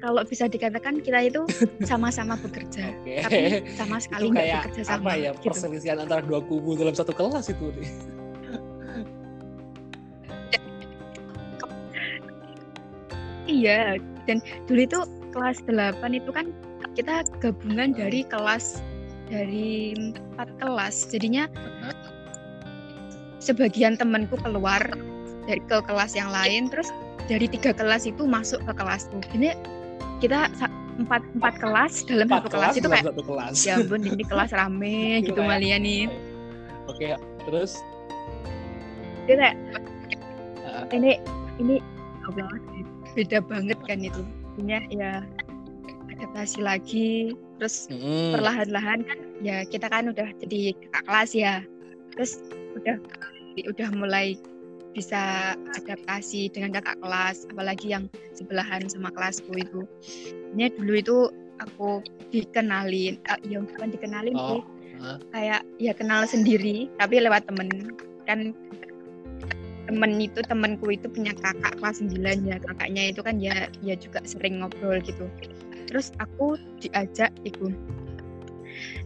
kalau 0.00 0.24
bisa 0.24 0.48
dikatakan 0.48 0.98
kita 1.04 1.28
itu 1.28 1.44
sama-sama 1.90 2.34
bekerja, 2.40 2.90
okay. 3.04 3.20
tapi 3.22 3.38
sama 3.76 4.00
sekali 4.00 4.32
nggak 4.32 4.64
bekerja 4.64 4.82
sama. 4.96 5.12
Apa 5.12 5.12
ya 5.20 5.30
gitu. 5.36 5.52
perselisihan 5.52 6.00
antara 6.02 6.24
dua 6.24 6.40
kubu 6.40 6.74
dalam 6.74 6.96
satu 6.96 7.12
kelas 7.12 7.52
itu 7.52 7.68
nih. 7.76 7.90
Iya, 13.50 13.98
dan 14.30 14.38
dulu 14.70 14.86
itu 14.86 14.98
kelas 15.34 15.58
8 15.66 15.98
itu 16.14 16.30
kan 16.30 16.54
kita 16.94 17.26
gabungan 17.42 17.90
dari 17.90 18.22
kelas 18.22 18.78
dari 19.30 19.94
empat 19.94 20.50
kelas. 20.62 21.10
Jadinya 21.10 21.46
sebagian 23.40 23.96
temanku 23.96 24.36
keluar 24.40 24.80
dari 25.48 25.60
ke 25.64 25.78
kelas 25.88 26.12
yang 26.14 26.30
lain, 26.30 26.68
terus 26.68 26.92
dari 27.26 27.48
tiga 27.48 27.74
kelas 27.74 28.06
itu 28.06 28.22
masuk 28.28 28.60
ke 28.68 28.72
kelasku. 28.76 29.18
Jadi 29.32 29.56
kita 30.20 30.52
empat 31.00 31.24
empat 31.40 31.54
kelas 31.56 32.04
dalam 32.04 32.28
empat 32.28 32.46
satu 32.46 32.50
kelas, 32.52 32.60
kelas 32.60 32.76
itu 32.76 32.88
kayak 32.92 33.06
satu 33.08 33.22
kelas. 33.24 33.56
ya 33.64 33.74
ampun 33.80 34.00
ini 34.04 34.24
kelas 34.28 34.50
rame 34.52 35.00
gitu 35.26 35.40
Malia 35.40 35.80
nih. 35.80 36.06
Oke, 36.86 37.16
terus 37.48 37.80
dia 39.24 39.36
kayak 39.40 39.56
ini 40.92 41.16
ini 41.62 41.76
beda 43.14 43.42
banget 43.42 43.78
kan 43.86 43.98
itu 44.02 44.22
punya 44.54 44.82
ya 44.92 45.24
adaptasi 46.14 46.60
lagi 46.60 47.10
terus 47.58 47.88
hmm. 47.90 48.36
perlahan-lahan 48.36 49.00
kan 49.04 49.18
ya 49.40 49.64
kita 49.66 49.86
kan 49.88 50.10
udah 50.10 50.28
jadi 50.42 50.76
kakak 50.76 51.04
kelas 51.08 51.30
ya 51.32 51.54
terus 52.14 52.42
udah. 52.76 52.96
Udah 53.66 53.88
mulai 53.92 54.38
bisa 54.90 55.54
adaptasi 55.78 56.50
dengan 56.50 56.74
kakak 56.74 56.98
kelas 56.98 57.46
apalagi 57.50 57.94
yang 57.94 58.10
sebelahan 58.34 58.86
sama 58.90 59.14
kelasku 59.14 59.54
itu. 59.54 59.86
Ini 60.54 60.74
dulu 60.74 60.94
itu 60.98 61.16
aku 61.62 61.90
dikenalin 62.34 63.20
uh, 63.30 63.38
ya 63.46 63.60
bukan 63.62 63.88
dikenalin 63.92 64.34
oh. 64.34 64.46
sih 64.48 64.62
huh? 64.98 65.18
kayak 65.30 65.62
ya 65.76 65.92
kenal 65.94 66.26
sendiri 66.26 66.90
tapi 66.98 67.22
lewat 67.22 67.46
temen. 67.46 67.94
Kan 68.26 68.54
temen 69.90 70.22
itu 70.22 70.38
temenku 70.46 70.94
itu 70.94 71.10
punya 71.10 71.34
kakak 71.38 71.78
kelas 71.78 72.02
9 72.02 72.46
ya. 72.46 72.56
Kakaknya 72.58 73.02
itu 73.14 73.20
kan 73.22 73.38
ya 73.38 73.70
ya 73.82 73.94
juga 73.94 74.22
sering 74.26 74.62
ngobrol 74.62 74.98
gitu. 75.02 75.26
Terus 75.90 76.14
aku 76.22 76.54
diajak 76.82 77.34
itu 77.42 77.74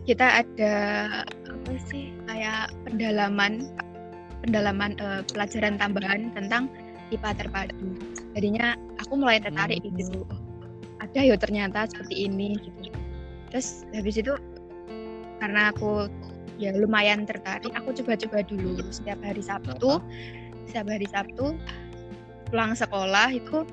kita 0.05 0.45
ada 0.45 0.75
apa 1.27 1.73
sih 1.89 2.13
kayak 2.29 2.73
pendalaman 2.85 3.69
pendalaman 4.45 4.97
uh, 5.01 5.25
pelajaran 5.33 5.81
tambahan 5.81 6.29
tentang 6.37 6.69
IPA 7.13 7.31
terpadu 7.47 7.97
jadinya 8.37 8.77
aku 9.01 9.17
mulai 9.17 9.41
tertarik 9.41 9.81
hmm. 9.81 9.97
gitu 9.97 10.25
ada 11.01 11.21
ya 11.21 11.37
ternyata 11.37 11.89
seperti 11.89 12.29
ini 12.29 12.57
gitu 12.61 12.93
terus 13.53 13.87
habis 13.95 14.19
itu 14.19 14.35
karena 15.39 15.71
aku 15.71 16.09
ya 16.59 16.73
lumayan 16.75 17.27
tertarik 17.27 17.71
aku 17.75 17.93
coba-coba 18.03 18.43
dulu 18.47 18.83
setiap 18.91 19.19
hari 19.23 19.43
Sabtu 19.43 20.01
setiap 20.71 20.87
hari 20.91 21.07
Sabtu 21.11 21.55
pulang 22.49 22.73
sekolah 22.75 23.35
itu 23.35 23.67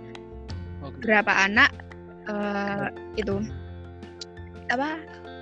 okay. 0.81 0.97
berapa 1.05 1.31
anak 1.45 1.69
uh, 2.29 2.89
itu 3.17 3.41
apa 4.71 4.97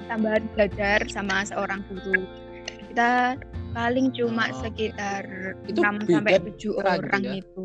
tambahan 0.10 0.44
belajar 0.58 1.06
sama 1.06 1.46
seorang 1.46 1.86
guru 1.86 2.25
kita 2.89 3.38
paling 3.78 4.10
cuma 4.10 4.50
oh. 4.50 4.58
sekitar 4.66 5.24
enam 5.70 6.01
sampai 6.01 6.42
tujuh 6.50 6.74
orang 6.82 7.22
ya? 7.22 7.34
itu 7.38 7.63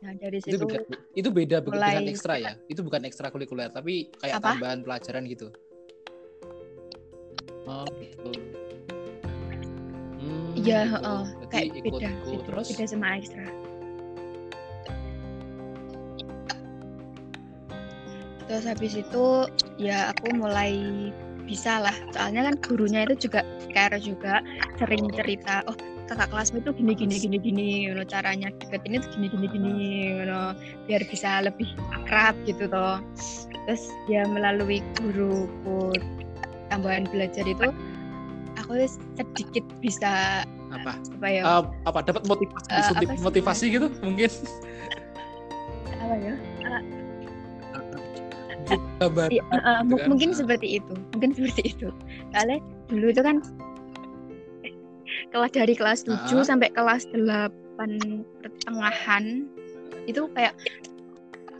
nah 0.00 0.12
dari 0.16 0.38
situ 0.42 0.56
itu 0.56 0.66
beda, 0.66 0.96
itu 1.14 1.28
beda 1.30 1.56
mulai, 1.62 1.92
dengan 1.94 2.10
ekstra 2.10 2.34
ya 2.40 2.52
itu 2.66 2.80
bukan 2.82 3.06
ekstra 3.06 3.30
kulikuler 3.30 3.70
tapi 3.70 4.10
kayak 4.18 4.42
apa? 4.42 4.58
tambahan 4.58 4.80
pelajaran 4.82 5.22
gitu 5.30 5.48
oh 7.70 7.86
gitu 8.02 8.32
Iya, 10.60 10.92
gitu. 10.92 11.08
oh, 11.08 11.24
kayak 11.48 11.66
ikut, 11.72 11.82
beda, 11.88 12.10
ikut, 12.10 12.28
beda, 12.28 12.44
terus 12.44 12.66
beda 12.74 12.84
sama 12.84 13.08
ekstra. 13.16 13.46
Terus 18.44 18.64
habis 18.66 18.92
itu 18.98 19.26
ya 19.78 20.10
aku 20.12 20.26
mulai 20.36 20.74
bisa 21.50 21.82
lah, 21.82 21.96
soalnya 22.14 22.46
kan 22.46 22.54
gurunya 22.62 23.02
itu 23.10 23.26
juga 23.26 23.42
care 23.74 23.98
juga, 23.98 24.38
sering 24.78 25.10
cerita, 25.10 25.66
oh 25.66 25.74
kakak 26.06 26.30
kelasmu 26.30 26.62
itu 26.62 26.70
gini 26.78 26.92
gini 26.94 27.16
gini 27.18 27.36
gini, 27.38 27.66
you 27.90 27.94
caranya 28.06 28.54
deketin 28.62 28.98
itu 28.98 29.06
gini 29.18 29.26
gini 29.30 29.46
gini, 29.50 29.72
you 30.14 30.26
know, 30.26 30.54
biar 30.86 31.02
bisa 31.10 31.42
lebih 31.42 31.66
akrab 31.90 32.38
gitu 32.46 32.70
toh. 32.70 33.02
Terus 33.66 33.82
ya 34.06 34.26
melalui 34.26 34.82
guruku 34.98 35.94
tambahan 36.70 37.06
belajar 37.10 37.46
itu 37.46 37.70
aku 38.58 38.86
sedikit 39.18 39.62
bisa 39.82 40.42
apa? 40.70 40.98
apa 40.98 41.26
ya? 41.30 41.42
Uh, 41.42 41.62
apa 41.86 41.98
dapat 42.02 42.22
motivasi 42.26 42.68
uh, 42.74 43.18
motivasi 43.22 43.64
gitu 43.74 43.86
mungkin? 44.02 44.30
Apa 45.98 46.14
ya? 46.18 46.34
uh, 46.66 46.99
ya, 49.30 49.42
uh, 49.50 49.56
uh, 49.56 49.80
mungkin 49.86 50.30
seperti 50.30 50.78
itu 50.82 50.92
mungkin 51.16 51.30
seperti 51.34 51.74
itu 51.76 51.88
soalnya 52.30 52.58
dulu 52.88 53.06
itu 53.10 53.22
kan 53.22 53.36
kelas 55.30 55.50
dari 55.54 55.74
kelas 55.74 56.06
7 56.06 56.14
uh. 56.14 56.42
sampai 56.46 56.68
kelas 56.74 57.06
8 57.14 57.50
pertengahan 58.42 59.46
itu 60.08 60.26
kayak 60.34 60.54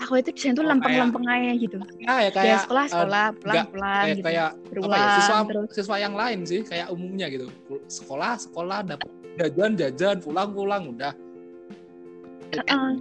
aku 0.01 0.19
itu 0.19 0.31
di 0.33 0.41
tuh 0.57 0.65
oh, 0.65 0.69
lempeng-lempeng 0.73 1.29
aja 1.29 1.53
gitu. 1.61 1.77
Ya, 2.01 2.25
ya 2.25 2.31
kayak 2.33 2.49
ya, 2.49 2.59
sekolah 2.65 2.85
eh, 2.89 2.91
sekolah 2.91 3.25
uh, 3.29 3.37
pulang-pulang 3.37 4.05
gitu. 4.09 4.25
Kayak 4.25 4.51
apa 4.57 4.97
ya, 4.97 5.09
siswa 5.21 5.37
terus. 5.45 5.69
siswa 5.77 5.97
yang 6.01 6.15
lain 6.17 6.39
sih 6.49 6.61
kayak 6.65 6.87
umumnya 6.89 7.27
gitu. 7.29 7.47
Sekolah 7.87 8.41
sekolah 8.41 8.79
dapat 8.89 9.09
jajan 9.37 9.73
jajan 9.77 10.17
pulang-pulang 10.25 10.97
udah. 10.97 11.13
Uh, 12.57 12.97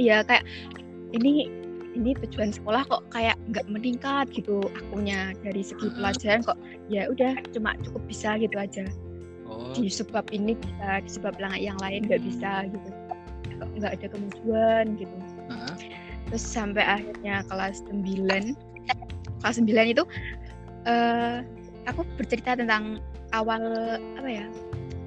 Iya 0.00 0.24
kayak 0.24 0.44
ini 1.16 1.50
ini 1.98 2.14
tujuan 2.22 2.54
sekolah 2.54 2.86
kok 2.86 3.02
kayak 3.10 3.34
nggak 3.50 3.66
meningkat 3.66 4.30
gitu 4.30 4.62
akunya 4.78 5.34
dari 5.42 5.62
segi 5.62 5.90
pelajaran 5.94 6.46
kok. 6.46 6.58
Ya 6.86 7.10
udah 7.10 7.34
cuma 7.50 7.74
cukup 7.82 8.02
bisa 8.06 8.38
gitu 8.38 8.56
aja. 8.58 8.86
Oh. 9.50 9.74
di 9.74 9.90
sebab 9.90 10.30
ini 10.30 10.54
bisa 10.54 11.02
di 11.02 11.10
sebab 11.10 11.34
yang 11.58 11.74
lain 11.82 12.06
nggak 12.06 12.22
bisa 12.22 12.70
gitu. 12.70 12.88
Nggak 13.74 13.98
ada 13.98 14.06
kemajuan 14.06 14.84
gitu. 14.94 15.16
Uh-huh. 15.50 15.74
terus 16.30 16.46
sampai 16.46 16.86
akhirnya 16.86 17.42
kelas 17.50 17.82
9 17.90 18.54
kelas 19.42 19.56
9 19.58 19.66
itu 19.66 20.06
uh, 20.86 21.42
aku 21.90 22.06
bercerita 22.14 22.54
tentang 22.54 23.02
awal 23.34 23.58
apa 24.14 24.28
ya 24.30 24.46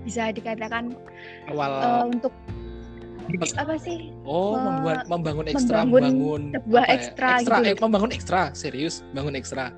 bisa 0.04 0.36
dikatakan 0.36 0.92
awal 1.48 1.72
uh, 1.80 2.04
untuk 2.12 2.36
apa 3.58 3.76
sih? 3.80 4.12
Oh, 4.28 4.60
membuat 4.60 5.08
membangun 5.08 5.46
ekstra, 5.48 5.88
membangun, 5.88 6.52
sebuah 6.54 6.86
ya? 6.86 6.94
ekstra, 6.96 7.30
ekstra 7.40 7.58
gitu. 7.64 7.70
eh, 7.72 7.76
membangun 7.80 8.12
ekstra, 8.12 8.42
serius, 8.56 9.02
bangun 9.16 9.36
ekstra. 9.36 9.72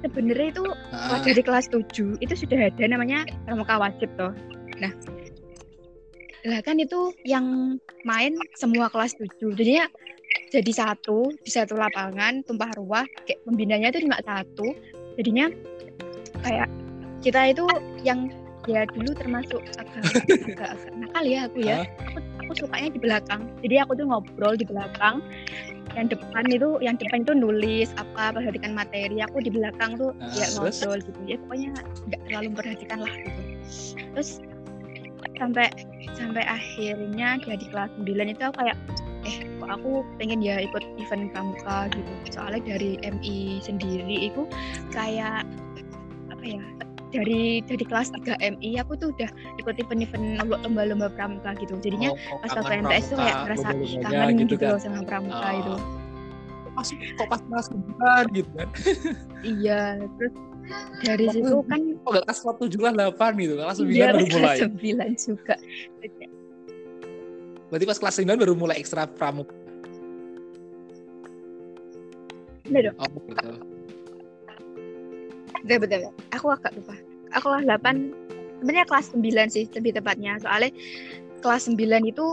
Sebenarnya 0.00 0.48
itu 0.48 0.64
ah. 0.96 1.20
dari 1.20 1.42
kelas 1.44 1.68
7 1.68 2.24
itu 2.24 2.34
sudah 2.34 2.72
ada 2.72 2.84
namanya 2.88 3.28
pramuka 3.44 3.76
wajib 3.76 4.08
toh. 4.16 4.32
Nah, 4.80 4.92
lah 6.48 6.60
kan 6.64 6.80
itu 6.80 7.12
yang 7.28 7.76
main 8.08 8.32
semua 8.56 8.88
kelas 8.88 9.12
7. 9.20 9.52
Jadinya 9.60 9.84
jadi 10.50 10.72
satu 10.72 11.30
di 11.44 11.50
satu 11.52 11.76
lapangan 11.76 12.42
tumpah 12.48 12.72
ruah 12.80 13.04
kayak 13.28 13.44
pembinanya 13.44 13.92
itu 13.92 14.08
cuma 14.08 14.18
satu. 14.24 14.72
Jadinya 15.20 15.52
kayak 16.40 16.68
kita 17.20 17.52
itu 17.52 17.64
yang 18.00 18.32
ya 18.68 18.84
dulu 18.92 19.10
termasuk 19.16 19.60
agak 19.80 20.02
agak, 20.52 20.68
agak 20.76 20.92
nakal 20.98 21.24
ya 21.24 21.40
aku 21.48 21.58
ya. 21.64 21.76
Aku, 22.12 22.18
aku 22.44 22.52
sukanya 22.66 22.90
di 22.92 23.00
belakang. 23.00 23.40
Jadi 23.64 23.74
aku 23.80 23.92
tuh 23.96 24.06
ngobrol 24.08 24.54
di 24.56 24.66
belakang. 24.68 25.24
Yang 25.98 26.18
depan 26.18 26.44
itu 26.52 26.68
yang 26.78 26.96
depan 27.00 27.26
itu 27.26 27.32
nulis 27.34 27.88
apa 27.96 28.36
perhatikan 28.36 28.76
materi. 28.76 29.22
Aku 29.24 29.40
di 29.40 29.50
belakang 29.50 29.96
tuh 29.96 30.12
nah, 30.18 30.30
ya 30.36 30.46
ngobrol 30.54 30.98
terus? 30.98 31.08
gitu. 31.08 31.20
Ya 31.26 31.36
pokoknya 31.46 31.68
nggak 32.10 32.20
terlalu 32.28 32.46
memperhatikan 32.52 32.98
lah 33.00 33.14
gitu. 33.14 33.40
Terus 34.14 34.30
sampai 35.40 35.66
sampai 36.16 36.44
akhirnya 36.44 37.40
dia 37.40 37.56
di 37.56 37.66
kelas 37.72 37.90
9 37.96 38.32
itu 38.32 38.42
aku 38.44 38.56
kayak 38.60 38.76
eh 39.24 39.36
kok 39.60 39.68
aku 39.68 40.04
pengen 40.16 40.40
ya 40.40 40.60
ikut 40.64 40.80
event 40.96 41.28
pramuka 41.32 41.92
gitu 41.92 42.12
soalnya 42.32 42.76
dari 42.76 42.96
MI 43.04 43.60
sendiri 43.60 44.32
itu 44.32 44.48
kayak 44.92 45.44
apa 46.32 46.44
ya 46.44 46.62
dari 47.10 47.60
dari 47.66 47.84
kelas 47.84 48.14
3 48.14 48.38
MI 48.38 48.70
aku 48.78 48.94
tuh 48.94 49.10
udah 49.10 49.30
ikut 49.58 49.74
event-event 49.76 50.38
lomba-lomba 50.46 51.10
pramuka 51.12 51.54
gitu. 51.58 51.74
Jadinya 51.82 52.14
oh, 52.14 52.38
pas 52.42 52.50
ke 52.54 52.62
PNTS 52.62 53.04
tuh 53.12 53.16
kayak 53.18 53.36
ngerasa 53.46 53.68
kangen 54.06 54.34
gitu, 54.38 54.54
gitu 54.54 54.54
kan. 54.62 54.70
loh 54.74 54.80
sama 54.80 55.00
pramuka 55.02 55.48
oh. 55.50 55.60
itu 55.60 55.74
pas 56.70 56.86
kok 56.86 57.26
pas 57.26 57.40
kelas 57.42 57.66
sembilan 57.66 58.24
gitu 58.32 58.50
kan. 58.54 58.68
Iya 59.42 59.82
terus 60.16 60.34
dari 61.02 61.26
Lalu, 61.26 61.34
situ 61.34 61.56
kan 61.66 61.80
oh 62.06 62.10
gak 62.14 62.24
kelas 62.30 62.40
tujuh 62.62 62.80
lah 62.80 62.92
delapan 62.94 63.30
gitu 63.42 63.54
kelas 63.58 63.76
sembilan 63.82 63.98
iya, 63.98 64.06
baru 64.06 64.26
mulai. 64.26 64.38
kelas 64.38 64.58
sembilan 64.62 65.10
juga. 65.18 65.54
Berarti 67.70 67.84
pas 67.86 67.98
kelas 67.98 68.14
sembilan 68.18 68.38
baru 68.38 68.54
mulai 68.54 68.76
ekstra 68.78 69.02
pramuka. 69.10 69.54
Udah 72.70 72.82
dong. 72.86 72.96
Oh, 73.02 73.08
gitu 73.10 73.69
betul 75.64 75.78
betul 75.86 76.00
aku 76.32 76.46
agak 76.52 76.72
lupa. 76.76 76.96
Aku 77.38 77.46
kelas 77.46 77.64
8 77.66 78.10
sebenarnya 78.60 78.86
kelas 78.90 79.06
9 79.14 79.54
sih 79.54 79.64
lebih 79.76 79.92
tepatnya. 79.96 80.36
Soalnya 80.42 80.74
kelas 81.40 81.70
9 81.70 81.78
itu 82.04 82.26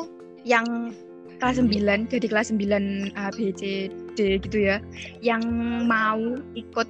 yang 0.43 0.96
kelas 1.38 1.62
9 1.62 2.10
jadi 2.10 2.25
kelas 2.27 2.50
9 2.50 3.13
A 3.13 3.29
B 3.36 3.53
C 3.53 3.93
D 4.17 4.41
gitu 4.41 4.57
ya 4.57 4.81
yang 5.22 5.46
mau 5.86 6.17
ikut 6.57 6.89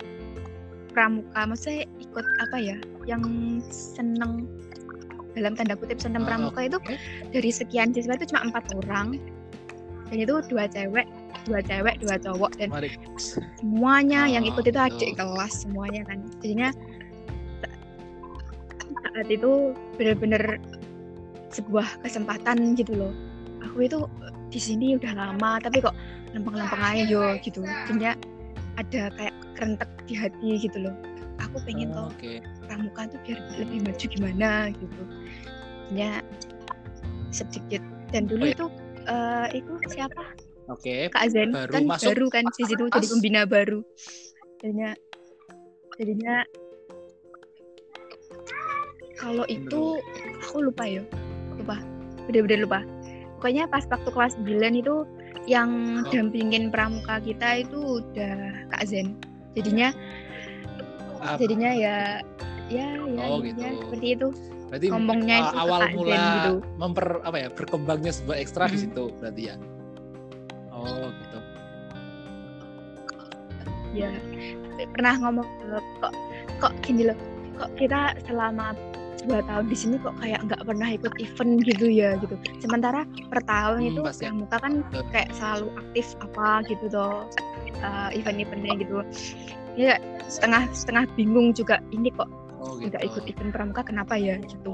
pramuka 0.95 1.43
maksudnya 1.43 1.83
ikut 1.99 2.25
apa 2.47 2.57
ya 2.57 2.77
yang 3.03 3.21
seneng 3.69 4.47
dalam 5.37 5.53
tanda 5.53 5.77
kutip 5.77 6.01
seneng 6.01 6.25
oh, 6.25 6.27
pramuka 6.27 6.65
itu 6.65 6.77
dari 7.29 7.53
sekian 7.53 7.93
siswa 7.93 8.17
itu 8.17 8.33
cuma 8.33 8.49
empat 8.49 8.73
orang. 8.73 9.21
Dan 10.09 10.17
itu 10.23 10.41
dua 10.49 10.65
cewek 10.65 11.05
dua 11.47 11.63
cewek 11.63 11.95
dua 12.03 12.15
cowok 12.19 12.51
dan 12.59 12.69
Mari. 12.69 12.91
semuanya 13.17 14.27
oh, 14.27 14.33
yang 14.35 14.43
ikut 14.43 14.67
itu 14.67 14.75
adik 14.75 15.15
kelas 15.15 15.63
semuanya 15.63 16.03
kan. 16.03 16.19
Jadinya 16.43 16.69
saat 19.17 19.27
itu 19.33 19.73
benar-benar 19.97 20.61
sebuah 21.49 21.87
kesempatan 22.05 22.75
gitu 22.77 22.93
loh. 22.93 23.13
Aku 23.65 23.87
itu 23.87 24.05
di 24.53 24.59
sini 24.61 24.93
udah 24.99 25.15
lama 25.15 25.57
tapi 25.57 25.81
kok 25.81 25.95
lempeng-lempeng 26.35 26.83
aja 26.83 27.03
yo 27.07 27.23
gitu. 27.41 27.63
Jadinya 27.89 28.13
ada 28.77 29.09
kayak 29.17 29.35
kerentek 29.57 29.89
di 30.05 30.13
hati 30.13 30.49
gitu 30.61 30.77
loh. 30.85 30.95
Aku 31.41 31.57
pengen 31.65 31.93
oh, 31.97 32.13
tuh 32.13 32.17
okay. 32.17 32.37
pramuka 32.69 33.09
tuh 33.09 33.19
biar 33.25 33.39
lebih 33.57 33.79
maju 33.89 34.05
gimana 34.05 34.49
gitu. 34.75 35.01
Jadinya 35.89 36.11
sedikit. 37.33 37.81
Dan 38.13 38.29
dulu 38.29 38.45
oh, 38.45 38.49
iya. 38.49 38.55
itu 38.55 38.65
uh, 39.07 39.47
itu 39.55 39.73
siapa 39.89 40.23
Oke. 40.67 41.07
Okay. 41.07 41.15
Kak 41.15 41.31
Zen 41.31 41.55
baru 41.55 41.71
kan 41.71 41.83
masuk 41.87 42.11
baru 42.11 42.25
kan 42.27 42.43
di 42.51 42.63
situ 42.67 42.83
jadi 42.91 43.07
pembina 43.07 43.41
baru. 43.47 43.79
Jadinya 44.59 44.91
jadinya 45.95 46.35
kalau 49.15 49.47
itu 49.47 50.03
aku 50.43 50.57
lupa 50.67 50.83
ya. 50.83 51.03
Lupa. 51.55 51.79
Bener-bener 52.27 52.67
lupa. 52.67 52.83
Pokoknya 53.39 53.63
pas 53.71 53.87
waktu 53.87 54.09
kelas 54.11 54.33
9 54.43 54.81
itu 54.83 54.95
yang 55.47 56.03
dampingin 56.11 56.67
pramuka 56.67 57.23
kita 57.23 57.63
itu 57.63 58.03
udah 58.03 58.67
Kak 58.75 58.83
Zen. 58.83 59.15
Jadinya 59.55 59.95
Apa? 61.23 61.39
jadinya 61.39 61.71
ya 61.71 61.97
ya 62.67 62.87
ya, 63.07 63.23
oh, 63.31 63.39
gitu. 63.39 63.63
seperti 63.87 64.07
itu. 64.19 64.29
Berarti 64.67 64.85
ngomongnya 64.91 65.37
uh, 65.39 65.45
itu 65.47 65.55
awal 65.57 65.81
mula 65.95 66.17
gitu. 66.19 66.53
memper 66.75 67.07
apa 67.23 67.37
ya 67.39 67.47
berkembangnya 67.51 68.11
sebuah 68.11 68.37
ekstra 68.43 68.67
hmm. 68.67 68.73
di 68.75 68.77
situ 68.83 69.03
berarti 69.19 69.41
ya. 69.47 69.55
Oh 70.75 71.07
gitu. 71.09 71.39
Ya 73.95 74.11
pernah 74.93 75.15
ngomong 75.17 75.47
kok 76.03 76.13
kok 76.61 76.73
gini 76.85 77.09
loh 77.09 77.17
kok 77.57 77.73
kita 77.79 78.13
selama 78.29 78.77
dua 79.25 79.41
tahun 79.43 79.65
di 79.67 79.75
sini 79.75 79.95
kok 79.99 80.15
kayak 80.21 80.39
nggak 80.45 80.61
pernah 80.63 80.87
ikut 80.93 81.13
event 81.17 81.63
gitu 81.63 81.87
ya 81.87 82.19
gitu. 82.19 82.35
Sementara 82.61 83.07
per 83.31 83.41
tahun 83.47 83.81
hmm, 83.81 83.89
itu 83.95 83.99
muka 84.35 84.57
kan 84.61 84.83
kayak 85.15 85.31
selalu 85.33 85.71
aktif 85.79 86.13
apa 86.21 86.67
gitu 86.67 86.85
tuh 86.91 87.25
uh, 87.81 88.09
event-eventnya 88.11 88.83
gitu. 88.83 89.01
Ya 89.79 89.97
setengah 90.27 90.67
setengah 90.75 91.07
bingung 91.15 91.55
juga 91.55 91.79
ini 91.95 92.11
kok 92.11 92.27
oh, 92.61 92.77
gitu. 92.77 92.93
nggak 92.93 93.03
ikut 93.05 93.23
event 93.29 93.51
pramuka 93.53 93.81
kenapa 93.85 94.13
ya 94.17 94.37
gitu. 94.41 94.73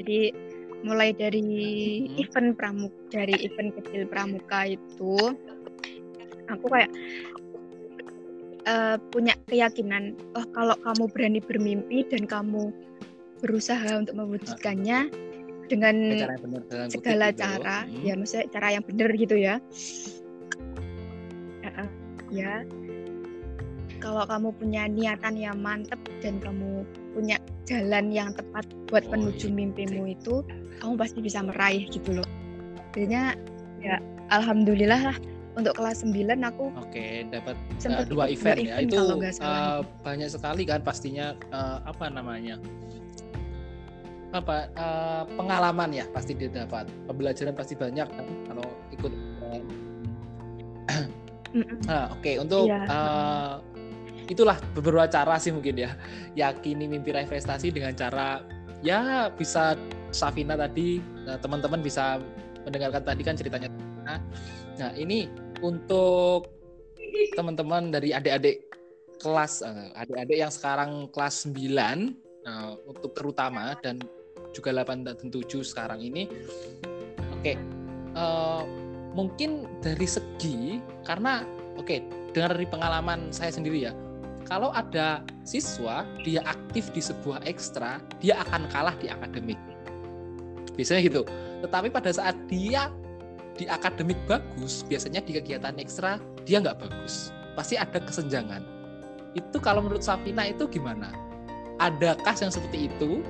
Jadi 0.00 0.20
mulai 0.82 1.14
dari 1.14 1.42
hmm. 2.10 2.22
event 2.22 2.50
pramuka 2.58 2.98
dari 3.14 3.34
event 3.46 3.70
kecil 3.78 4.02
pramuka 4.10 4.74
itu 4.74 5.16
aku 6.50 6.66
kayak 6.68 6.90
uh, 8.66 8.98
punya 9.14 9.38
keyakinan 9.46 10.18
oh 10.34 10.46
kalau 10.50 10.74
kamu 10.82 11.04
berani 11.14 11.40
bermimpi 11.40 12.02
dan 12.10 12.26
kamu 12.26 12.74
berusaha 13.38 13.98
untuk 13.98 14.14
mewujudkannya 14.18 15.10
dengan 15.70 15.96
benar, 16.18 16.90
segala 16.90 17.30
gitu. 17.30 17.46
cara 17.46 17.78
hmm. 17.86 18.02
ya 18.02 18.12
maksudnya 18.18 18.46
cara 18.50 18.68
yang 18.74 18.84
benar 18.84 19.10
gitu 19.14 19.36
ya 19.38 19.54
uh, 21.62 21.88
ya 22.34 22.66
kalau 24.02 24.26
kamu 24.26 24.50
punya 24.58 24.90
niatan 24.90 25.38
yang 25.38 25.62
mantep 25.62 26.02
dan 26.18 26.42
kamu 26.42 26.82
punya 27.14 27.38
jalan 27.70 28.10
yang 28.10 28.34
tepat 28.34 28.66
buat 28.90 29.06
oh, 29.06 29.14
menuju 29.14 29.46
iya. 29.46 29.54
mimpimu 29.54 30.02
itu 30.10 30.42
kamu 30.82 30.98
pasti 30.98 31.22
bisa 31.22 31.38
meraih 31.46 31.86
gitu 31.86 32.18
loh 32.18 32.26
jadinya 32.92 33.38
ya 33.78 34.02
alhamdulillah 34.34 35.14
lah 35.14 35.16
untuk 35.54 35.78
kelas 35.78 36.02
9 36.02 36.18
aku 36.42 36.74
oke 36.74 37.06
dapat 37.30 37.56
uh, 37.86 38.04
dua 38.10 38.26
event, 38.26 38.58
dua 38.58 38.66
ya 38.66 38.74
itu 38.82 38.98
uh, 39.38 39.80
banyak 40.02 40.28
sekali 40.28 40.66
kan 40.66 40.82
pastinya 40.82 41.38
uh, 41.54 41.78
apa 41.86 42.10
namanya 42.10 42.58
apa 44.32 44.72
uh, 44.80 45.22
pengalaman 45.36 45.92
ya 45.92 46.08
pasti 46.10 46.32
didapat 46.32 46.88
pembelajaran 47.04 47.52
pasti 47.52 47.76
banyak 47.76 48.08
kan 48.08 48.26
kalau 48.48 48.66
ikut 48.88 49.12
uh, 49.44 49.62
nah, 51.84 52.08
oke 52.16 52.24
okay. 52.24 52.40
untuk 52.40 52.64
yeah. 52.64 52.88
Iya, 52.88 52.96
uh, 52.96 53.71
itulah 54.28 54.58
beberapa 54.76 55.08
cara 55.10 55.38
sih 55.40 55.50
mungkin 55.54 55.78
ya. 55.78 55.90
Yakini 56.36 56.86
mimpi 56.86 57.10
raih 57.14 57.28
prestasi 57.28 57.72
dengan 57.74 57.94
cara 57.96 58.42
ya 58.82 59.30
bisa 59.32 59.78
Safina 60.12 60.58
tadi 60.58 61.00
nah, 61.24 61.40
teman-teman 61.40 61.80
bisa 61.80 62.20
mendengarkan 62.66 63.02
tadi 63.02 63.22
kan 63.24 63.34
ceritanya. 63.38 63.68
Nah 64.04 64.90
ini 64.98 65.30
untuk 65.62 66.52
teman-teman 67.32 67.94
dari 67.94 68.12
adik-adik 68.12 68.68
kelas 69.22 69.62
eh, 69.62 69.88
adik-adik 69.96 70.38
yang 70.42 70.52
sekarang 70.52 71.08
kelas 71.14 71.48
9 71.48 72.44
nah, 72.44 72.74
untuk 72.84 73.14
terutama 73.16 73.72
dan 73.80 74.02
juga 74.52 74.74
8 74.74 75.06
dan 75.06 75.16
7 75.16 75.64
sekarang 75.64 76.02
ini. 76.02 76.28
Oke 77.32 77.54
okay, 77.54 77.56
uh, 78.14 78.62
eh, 78.62 78.64
mungkin 79.12 79.68
dari 79.80 80.08
segi 80.08 80.80
karena 81.04 81.44
oke 81.76 81.88
oke 81.92 81.96
dengar 82.32 82.56
dari 82.56 82.68
pengalaman 82.68 83.28
saya 83.32 83.52
sendiri 83.52 83.88
ya 83.88 83.92
kalau 84.46 84.70
ada 84.74 85.22
siswa 85.46 86.06
dia 86.22 86.42
aktif 86.46 86.90
di 86.94 87.02
sebuah 87.02 87.42
ekstra 87.46 88.02
dia 88.18 88.38
akan 88.42 88.68
kalah 88.70 88.94
di 88.98 89.08
akademik. 89.08 89.58
Biasanya 90.74 91.00
gitu. 91.04 91.22
Tetapi 91.62 91.88
pada 91.92 92.10
saat 92.10 92.36
dia 92.50 92.90
di 93.56 93.68
akademik 93.68 94.16
bagus 94.24 94.80
biasanya 94.88 95.20
di 95.20 95.36
kegiatan 95.36 95.76
ekstra 95.78 96.18
dia 96.42 96.58
nggak 96.58 96.80
bagus. 96.82 97.30
Pasti 97.54 97.76
ada 97.76 98.00
kesenjangan. 98.00 98.64
Itu 99.32 99.60
kalau 99.60 99.84
menurut 99.84 100.04
Safina 100.04 100.48
itu 100.48 100.68
gimana? 100.68 101.12
Adakah 101.80 102.34
yang 102.36 102.52
seperti 102.52 102.88
itu? 102.92 103.24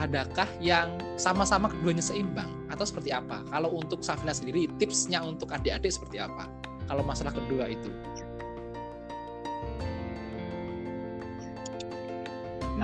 Adakah 0.00 0.48
yang 0.60 0.96
sama-sama 1.20 1.68
keduanya 1.68 2.00
seimbang? 2.00 2.48
Atau 2.72 2.88
seperti 2.88 3.12
apa? 3.12 3.44
Kalau 3.52 3.76
untuk 3.76 4.00
Safina 4.00 4.32
sendiri 4.32 4.68
tipsnya 4.80 5.20
untuk 5.20 5.52
adik-adik 5.52 5.92
seperti 5.92 6.20
apa? 6.20 6.48
Kalau 6.88 7.04
masalah 7.04 7.32
kedua 7.32 7.68
itu 7.68 7.92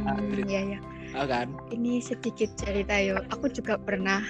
hmm, 0.02 0.46
ya 0.48 0.62
ya 0.76 0.80
oh, 1.16 1.26
kan? 1.26 1.48
Ini 1.72 2.02
sedikit 2.02 2.52
cerita 2.58 2.94
yo 2.98 3.22
aku 3.32 3.48
juga 3.48 3.80
pernah 3.80 4.20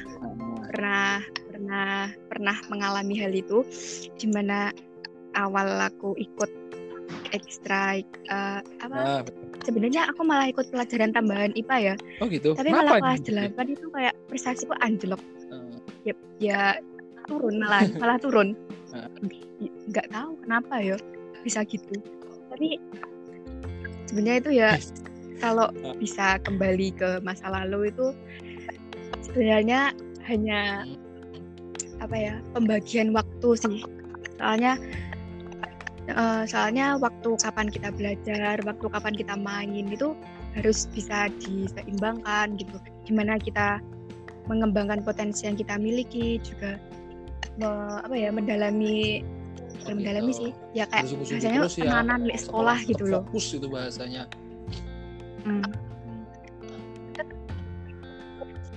pernah 0.68 1.24
pernah 1.50 2.12
pernah 2.30 2.56
mengalami 2.70 3.14
hal 3.18 3.32
itu. 3.34 3.64
Di 4.14 4.26
mana 4.30 4.70
awal 5.34 5.68
aku 5.82 6.14
ikut 6.18 6.50
ekstra 7.32 7.98
uh, 8.30 8.60
apa? 8.84 8.96
Nah, 8.96 9.22
sebenarnya 9.64 10.08
aku 10.12 10.24
malah 10.24 10.48
ikut 10.48 10.68
pelajaran 10.70 11.12
tambahan 11.12 11.52
IPA 11.56 11.76
ya. 11.80 11.94
Oh 12.20 12.26
gitu? 12.28 12.54
Tapi 12.54 12.70
Kenapa 12.70 12.84
malah 12.84 12.94
kelas 13.00 13.22
delapan 13.26 13.66
itu 13.72 13.86
kayak 13.92 14.14
prestasiku 14.28 14.74
anjlok. 14.84 15.20
Uh. 15.48 15.80
ya, 16.04 16.14
ya 16.40 16.60
turun 17.28 17.60
malah 17.60 17.84
malah 18.00 18.18
turun. 18.20 18.54
Nggak 19.88 20.06
tahu 20.12 20.36
kenapa 20.44 20.74
ya 20.80 20.96
bisa 21.42 21.64
gitu. 21.64 22.00
Tapi 22.48 22.80
sebenarnya 24.08 24.36
itu 24.40 24.50
ya 24.56 24.70
kalau 25.38 25.70
bisa 25.98 26.38
kembali 26.42 26.94
ke 26.94 27.10
masa 27.22 27.50
lalu 27.50 27.90
itu 27.90 28.12
sebenarnya 29.24 29.94
hanya 30.28 30.84
apa 31.98 32.14
ya 32.14 32.34
pembagian 32.54 33.10
waktu 33.14 33.48
sih. 33.58 33.80
Soalnya 34.38 34.78
uh, 36.14 36.46
soalnya 36.46 36.98
waktu 37.00 37.34
kapan 37.42 37.66
kita 37.70 37.90
belajar 37.94 38.60
waktu 38.62 38.86
kapan 38.86 39.14
kita 39.14 39.34
main 39.34 39.88
itu 39.90 40.14
harus 40.54 40.86
bisa 40.90 41.30
diseimbangkan 41.42 42.54
gitu. 42.58 42.76
Gimana 43.06 43.38
kita 43.38 43.82
mengembangkan 44.48 45.04
potensi 45.04 45.44
yang 45.44 45.58
kita 45.58 45.76
miliki 45.76 46.40
juga 46.40 46.80
me, 47.60 47.68
apa 48.00 48.14
ya 48.16 48.30
mendalami 48.32 49.22
mendalami 49.84 50.32
gitu. 50.32 50.40
sih. 50.40 50.50
Ya 50.72 50.84
kayak 50.88 51.04
bahasanya 51.12 51.60
penanganan 51.68 52.20
ya, 52.26 52.38
sekolah 52.38 52.78
gitu 52.86 53.04
loh. 53.06 53.22
fokus 53.28 53.46
itu 53.54 53.66
bahasanya 53.68 54.24
hmm. 55.48 55.64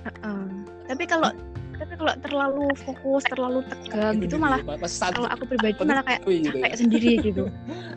Uh, 0.02 0.50
tapi 0.90 1.06
kalau 1.06 1.30
tapi 1.78 1.94
kalau 1.98 2.14
terlalu 2.26 2.66
fokus 2.82 3.22
terlalu 3.26 3.60
tegang 3.70 4.18
gitu 4.18 4.34
malah 4.38 4.58
kalau 5.14 5.28
aku 5.30 5.46
pribadi 5.46 5.78
malah 5.82 6.02
kayak 6.02 6.22
gitu 6.26 6.58
capek 6.58 6.70
ya. 6.70 6.78
sendiri 6.78 7.12
gitu 7.22 7.44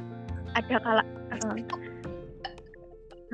ada 0.57 0.75
kala 0.81 1.03
uh, 1.33 1.53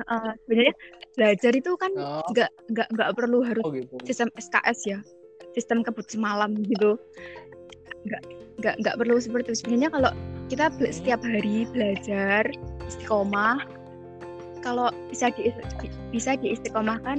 uh, 0.08 0.32
sebenarnya 0.44 0.74
belajar 1.12 1.52
itu 1.52 1.70
kan 1.76 1.92
oh. 1.96 2.24
nggak 2.32 2.50
oh. 2.50 2.64
nggak 2.72 2.88
nggak 2.96 3.10
perlu 3.12 3.38
harus 3.44 3.64
oh, 3.64 3.72
gitu. 3.72 3.94
sistem 4.08 4.28
SKS 4.40 4.78
ya 4.88 4.98
sistem 5.52 5.84
kebut 5.84 6.08
semalam 6.08 6.56
gitu 6.64 6.96
nggak 8.08 8.22
nggak 8.60 8.74
nggak 8.80 8.96
perlu 8.96 9.16
seperti 9.20 9.52
itu 9.52 9.56
sebenarnya 9.64 9.88
kalau 9.92 10.10
kita 10.48 10.68
setiap 10.92 11.20
hari 11.24 11.64
belajar 11.70 12.44
istiqomah 12.88 13.60
kalau 14.62 14.88
bisa 15.10 15.28
di 15.34 15.50
bisa 16.14 16.38
diistiqomahkan 16.38 17.18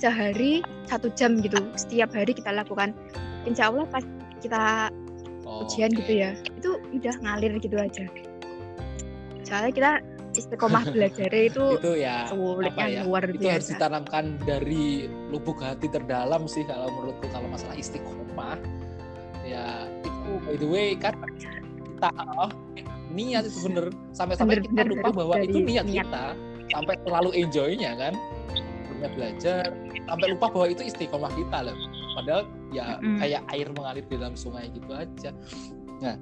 sehari 0.00 0.64
satu 0.88 1.12
jam 1.12 1.38
gitu 1.44 1.60
setiap 1.76 2.10
hari 2.16 2.32
kita 2.32 2.50
lakukan 2.50 2.96
insya 3.44 3.68
Allah 3.68 3.84
pas 3.86 4.02
kita 4.40 4.88
oh, 5.44 5.68
ujian 5.68 5.92
okay. 5.92 6.00
gitu 6.02 6.12
ya 6.24 6.30
itu 6.56 6.70
udah 6.96 7.14
ngalir 7.20 7.52
gitu 7.60 7.76
aja 7.76 8.08
soalnya 9.44 9.72
kita 9.76 9.90
istiqomah 10.32 10.84
belajar 10.94 11.30
itu 11.36 11.76
itu 11.76 11.92
ya 12.00 12.24
sulitnya 12.32 12.86
ya, 12.88 13.00
luar 13.04 13.28
itu 13.28 13.44
biasa. 13.44 13.54
harus 13.60 13.68
ditanamkan 13.76 14.24
dari 14.48 15.10
lubuk 15.28 15.60
hati 15.60 15.86
terdalam 15.92 16.48
sih 16.48 16.64
kalau 16.64 16.88
menurutku 16.96 17.28
kalau 17.28 17.46
masalah 17.52 17.76
istiqomah 17.76 18.56
ya 19.44 19.84
itu 20.00 20.32
by 20.48 20.56
the 20.56 20.68
way 20.68 20.88
kan 20.96 21.12
kita 21.84 22.10
oh, 22.40 22.48
niat 23.10 23.44
itu 23.46 23.58
bener. 23.66 23.86
Sampai-sampai 24.14 24.62
kita 24.62 24.82
lupa 24.86 25.08
bahwa 25.10 25.34
itu 25.42 25.58
niat, 25.62 25.86
niat 25.86 26.06
kita 26.06 26.24
sampai 26.70 26.94
terlalu 27.02 27.30
enjoynya 27.34 27.92
kan? 27.98 28.14
Banyak 28.96 29.12
belajar. 29.18 29.64
Sampai 30.06 30.26
lupa 30.30 30.46
bahwa 30.50 30.66
itu 30.70 30.82
istiqomah 30.86 31.32
kita 31.34 31.58
loh. 31.70 31.76
Padahal 32.14 32.42
ya 32.74 32.98
mm. 32.98 33.18
kayak 33.22 33.42
air 33.54 33.68
mengalir 33.74 34.04
di 34.06 34.14
dalam 34.18 34.34
sungai 34.34 34.70
gitu 34.74 34.90
aja. 34.94 35.30
Nah 36.02 36.16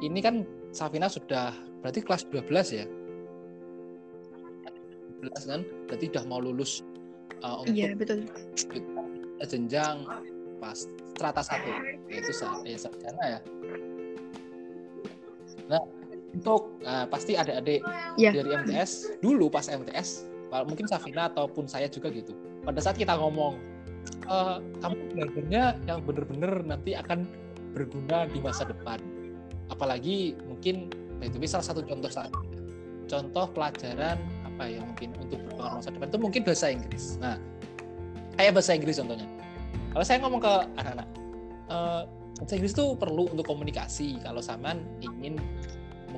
ini 0.00 0.20
kan 0.20 0.44
Safina 0.74 1.06
sudah 1.08 1.54
berarti 1.80 2.00
kelas 2.04 2.26
12 2.28 2.80
ya? 2.80 2.86
12 5.24 5.50
kan? 5.50 5.60
Berarti 5.88 6.04
udah 6.12 6.24
mau 6.28 6.40
lulus 6.40 6.84
uh, 7.44 7.64
untuk 7.64 7.76
iya 7.76 7.92
betul. 7.96 8.24
jenjang 9.44 10.08
pas 10.56 10.88
strata 11.12 11.44
satu 11.44 11.68
yaitu 12.08 12.32
ya, 12.64 12.78
sarjana 12.80 13.24
ya. 13.36 13.40
Nah 15.68 15.82
untuk 16.34 16.82
uh, 16.82 17.06
pasti 17.06 17.38
adik-adik 17.38 17.80
yeah. 18.18 18.34
dari 18.34 18.50
MTS 18.66 19.22
dulu 19.22 19.46
pas 19.46 19.70
MTS 19.70 20.34
mungkin 20.62 20.86
Safina 20.86 21.26
ataupun 21.26 21.66
saya 21.66 21.90
juga 21.90 22.14
gitu. 22.14 22.30
Pada 22.62 22.78
saat 22.78 22.94
kita 22.94 23.18
ngomong 23.18 23.58
e, 24.30 24.36
kamu 24.78 24.94
belajarnya 25.10 25.64
yang 25.90 25.98
benar-benar 26.06 26.62
nanti 26.62 26.94
akan 26.94 27.26
berguna 27.74 28.30
di 28.30 28.38
masa 28.38 28.62
depan. 28.62 29.02
Apalagi 29.74 30.38
mungkin 30.46 30.94
itu 31.18 31.40
salah 31.50 31.66
satu 31.66 31.82
contoh 31.82 32.06
saat 32.12 32.30
contoh 33.08 33.50
pelajaran 33.50 34.20
apa 34.44 34.64
ya 34.68 34.80
mungkin 34.84 35.16
untuk 35.18 35.40
berpengaruh 35.48 35.80
masa 35.82 35.90
depan 35.90 36.06
itu 36.12 36.20
mungkin 36.22 36.40
bahasa 36.46 36.66
Inggris. 36.70 37.18
Nah 37.18 37.34
kayak 38.38 38.54
bahasa 38.54 38.78
Inggris 38.78 39.02
contohnya. 39.02 39.26
Kalau 39.90 40.04
saya 40.06 40.18
ngomong 40.22 40.38
ke 40.38 40.54
anak-anak 40.78 41.08
e, 41.66 41.76
bahasa 42.38 42.54
Inggris 42.54 42.74
itu 42.78 42.86
perlu 42.94 43.26
untuk 43.26 43.42
komunikasi. 43.42 44.22
Kalau 44.22 44.38
saman 44.38 44.86
ingin 45.02 45.42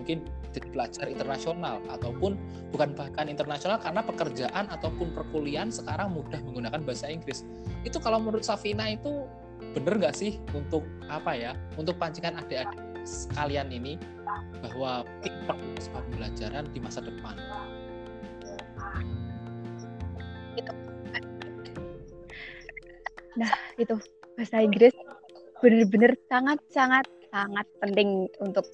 mungkin 0.06 0.22
jadi 0.54 0.70
pelajar 0.70 1.10
internasional 1.10 1.82
ataupun 1.90 2.38
bukan 2.70 2.94
bahkan 2.94 3.26
internasional 3.26 3.82
karena 3.82 4.06
pekerjaan 4.06 4.70
ataupun 4.70 5.10
perkuliahan 5.18 5.74
sekarang 5.74 6.14
mudah 6.14 6.38
menggunakan 6.46 6.78
bahasa 6.86 7.10
Inggris. 7.10 7.42
Itu 7.82 7.98
kalau 7.98 8.22
menurut 8.22 8.46
Safina 8.46 8.86
itu 8.86 9.26
benar 9.74 9.98
nggak 9.98 10.14
sih 10.14 10.38
untuk 10.54 10.86
apa 11.10 11.34
ya 11.34 11.58
untuk 11.74 11.98
pancingan 11.98 12.38
adik-adik 12.38 12.78
sekalian 13.02 13.66
ini 13.74 13.98
bahwa 14.62 15.02
sebuah 15.82 16.02
pembelajaran 16.06 16.64
di 16.70 16.78
masa 16.78 17.02
depan. 17.02 17.34
Nah 23.34 23.50
itu 23.74 23.98
bahasa 24.38 24.62
Inggris 24.62 24.94
benar-benar 25.58 26.14
sangat 26.30 26.62
sangat 26.70 27.10
sangat 27.34 27.66
penting 27.82 28.30
untuk 28.40 28.64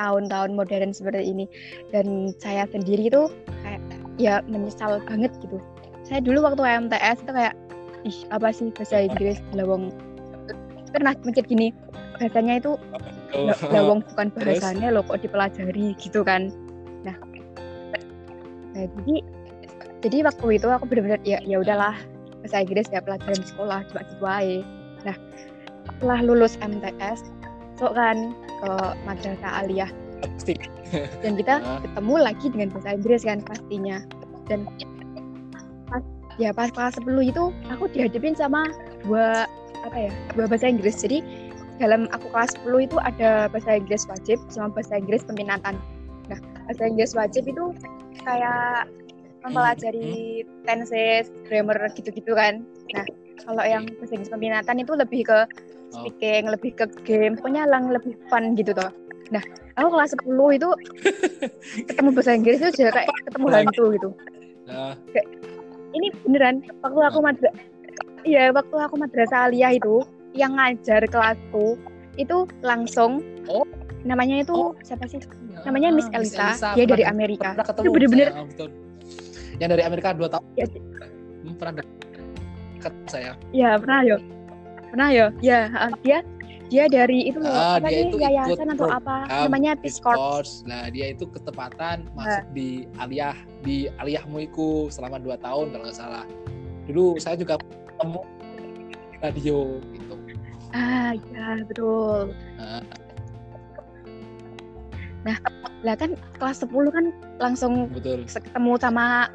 tahun-tahun 0.00 0.56
modern 0.56 0.96
seperti 0.96 1.28
ini. 1.28 1.44
Dan 1.92 2.32
saya 2.40 2.64
sendiri 2.72 3.12
itu 3.12 3.28
kayak 3.60 3.80
ya 4.16 4.40
menyesal 4.48 5.04
banget 5.04 5.28
gitu. 5.44 5.60
Saya 6.08 6.24
dulu 6.24 6.40
waktu 6.48 6.64
MTS 6.88 7.20
itu 7.28 7.32
kayak 7.36 7.54
ih 8.08 8.18
apa 8.32 8.48
sih 8.48 8.72
bahasa 8.72 9.04
Inggris 9.04 9.36
lawang? 9.52 9.92
Pernah 10.90 11.12
mikir 11.22 11.44
gini 11.44 11.76
bahasanya 12.16 12.58
itu 12.58 12.80
lawang 13.70 14.00
bukan 14.08 14.32
bahasanya 14.32 14.88
loh 14.88 15.04
kok 15.04 15.20
dipelajari? 15.20 15.92
Gitu 16.00 16.24
kan. 16.24 16.48
Nah. 17.04 17.16
Nah 18.72 18.84
jadi 18.88 19.16
jadi 20.00 20.16
waktu 20.24 20.56
itu 20.56 20.66
aku 20.72 20.88
benar-benar 20.88 21.20
ya 21.28 21.44
ya 21.44 21.60
udahlah 21.60 21.92
bahasa 22.40 22.64
Inggris 22.64 22.88
ya 22.88 23.04
pelajaran 23.04 23.36
di 23.36 23.46
sekolah 23.52 23.84
cuma 23.92 24.00
gitu 24.08 24.24
aja. 24.24 24.58
Nah 25.04 25.16
setelah 25.84 26.18
lulus 26.24 26.56
MTS 26.64 27.20
masuk 27.80 27.96
kan 27.96 28.36
ke 28.60 28.72
madrasah 29.08 29.64
aliyah. 29.64 29.90
Pasti. 30.20 30.54
Dan 31.24 31.38
kita 31.40 31.64
uh. 31.64 31.80
ketemu 31.82 32.14
lagi 32.20 32.46
dengan 32.52 32.68
bahasa 32.76 32.90
Inggris 32.94 33.22
kan 33.24 33.38
pastinya. 33.42 33.98
Dan 34.46 34.68
pas 35.88 36.04
ya 36.36 36.50
pas 36.52 36.68
kelas 36.70 37.00
10 37.00 37.30
itu 37.30 37.44
aku 37.72 37.84
dihadapin 37.90 38.34
sama 38.36 38.66
dua 39.06 39.48
apa 39.86 39.96
ya 39.96 40.12
dua 40.36 40.46
bahasa 40.46 40.68
Inggris. 40.68 41.00
Jadi 41.00 41.24
dalam 41.80 42.10
aku 42.12 42.28
kelas 42.28 42.52
10 42.60 42.86
itu 42.86 42.96
ada 43.00 43.48
bahasa 43.48 43.80
Inggris 43.80 44.04
wajib 44.10 44.38
sama 44.52 44.68
bahasa 44.76 45.00
Inggris 45.00 45.24
peminatan. 45.24 45.80
Nah 46.28 46.38
bahasa 46.68 46.82
Inggris 46.84 47.16
wajib 47.16 47.48
itu 47.48 47.72
kayak 48.20 48.90
mempelajari 49.40 50.44
hmm. 50.44 50.68
tenses 50.68 51.32
grammar 51.48 51.80
gitu-gitu 51.96 52.36
kan. 52.36 52.66
Nah 52.92 53.06
kalau 53.40 53.64
yang 53.64 53.88
bahasa 53.96 54.12
Inggris 54.20 54.32
peminatan 54.32 54.76
itu 54.84 54.92
lebih 54.92 55.24
ke 55.24 55.38
speaking 55.90 56.48
oh. 56.48 56.52
lebih 56.54 56.70
ke 56.78 56.86
game 57.04 57.34
pokoknya 57.36 57.66
lang 57.66 57.90
lebih 57.90 58.14
fun 58.30 58.54
gitu 58.54 58.72
toh. 58.72 58.90
Nah 59.34 59.42
aku 59.78 59.88
kelas 59.94 60.14
10 60.26 60.58
itu 60.58 60.68
ketemu 61.90 62.08
bahasa 62.14 62.30
Inggris 62.34 62.58
itu 62.62 62.70
sudah 62.82 62.92
kayak 62.94 63.08
ketemu 63.28 63.46
hantu 63.50 63.84
gitu. 63.94 64.08
Uh. 64.70 64.94
kayak, 65.10 65.26
ini 65.98 66.14
beneran 66.22 66.62
waktu 66.86 67.00
aku 67.02 67.18
madra 67.26 67.50
iya 68.22 68.54
waktu 68.54 68.76
aku 68.78 68.94
madrasah 69.02 69.50
aliyah 69.50 69.74
itu 69.74 70.06
yang 70.30 70.54
ngajar 70.54 71.02
kelasku 71.10 71.74
itu 72.14 72.46
langsung 72.62 73.18
oh. 73.50 73.66
namanya 74.06 74.46
itu 74.46 74.54
oh. 74.54 74.72
siapa 74.86 75.10
sih? 75.10 75.18
Ya, 75.18 75.66
namanya 75.66 75.88
Miss 75.90 76.08
Elisa, 76.14 76.54
Miss 76.54 76.62
Elisa. 76.62 76.68
Dia 76.78 76.86
dari 76.86 77.04
Amerika. 77.04 77.58
itu 77.58 77.90
bener-bener 77.90 78.30
yang 79.60 79.68
dari 79.68 79.82
Amerika 79.84 80.16
dua 80.16 80.28
tahun. 80.32 80.44
Ya. 80.56 80.66
hmm, 80.66 81.54
pernah 81.60 81.74
dekat 81.82 82.94
saya. 83.10 83.32
Ya 83.52 83.76
pernah 83.76 84.00
yo 84.06 84.16
pernah 84.90 85.08
yo 85.14 85.26
ya 85.40 85.70
dia 86.02 86.20
dia 86.70 86.86
dari 86.86 87.26
itu 87.26 87.42
loh 87.42 87.50
ah, 87.50 87.82
apa 87.82 87.90
nih 87.90 88.14
yayasan 88.14 88.70
atau 88.78 88.86
apa 88.86 89.26
namanya 89.26 89.74
Peace 89.74 89.98
Corps. 89.98 90.62
Nah 90.70 90.86
dia 90.86 91.10
itu 91.10 91.26
ketepatan 91.26 92.06
nah. 92.14 92.14
masuk 92.14 92.46
di 92.54 92.86
aliyah 93.02 93.34
di 93.66 93.90
aliyahmu 93.98 94.46
itu 94.46 94.86
selama 94.94 95.18
dua 95.18 95.34
tahun 95.42 95.74
kalau 95.74 95.84
nggak 95.90 95.98
salah. 95.98 96.24
Dulu 96.86 97.18
saya 97.18 97.34
juga 97.34 97.58
ketemu 97.58 98.22
radio 99.18 99.58
gitu. 99.90 100.14
Ah 100.70 101.10
ya 101.18 101.58
betul. 101.66 102.30
Ah. 102.62 102.82
Nah, 105.20 105.36
lah 105.84 105.96
kan 106.00 106.16
kelas 106.40 106.64
10 106.64 106.96
kan 106.96 107.12
langsung 107.36 107.92
Betul. 107.92 108.24
ketemu 108.24 108.80
sama 108.80 109.28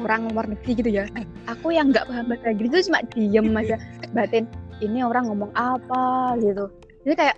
orang 0.00 0.32
luar 0.32 0.48
negeri 0.48 0.72
gitu 0.80 0.88
ya. 0.88 1.04
Aku 1.52 1.68
yang 1.68 1.92
nggak 1.92 2.08
paham 2.08 2.32
bahasa 2.32 2.48
Inggris 2.48 2.70
itu 2.72 2.88
cuma 2.88 3.04
diem 3.12 3.52
aja 3.52 3.76
batin 4.16 4.48
ini 4.80 5.02
orang 5.02 5.30
ngomong 5.30 5.52
apa 5.54 6.36
gitu. 6.40 6.70
Jadi 7.06 7.14
kayak 7.14 7.36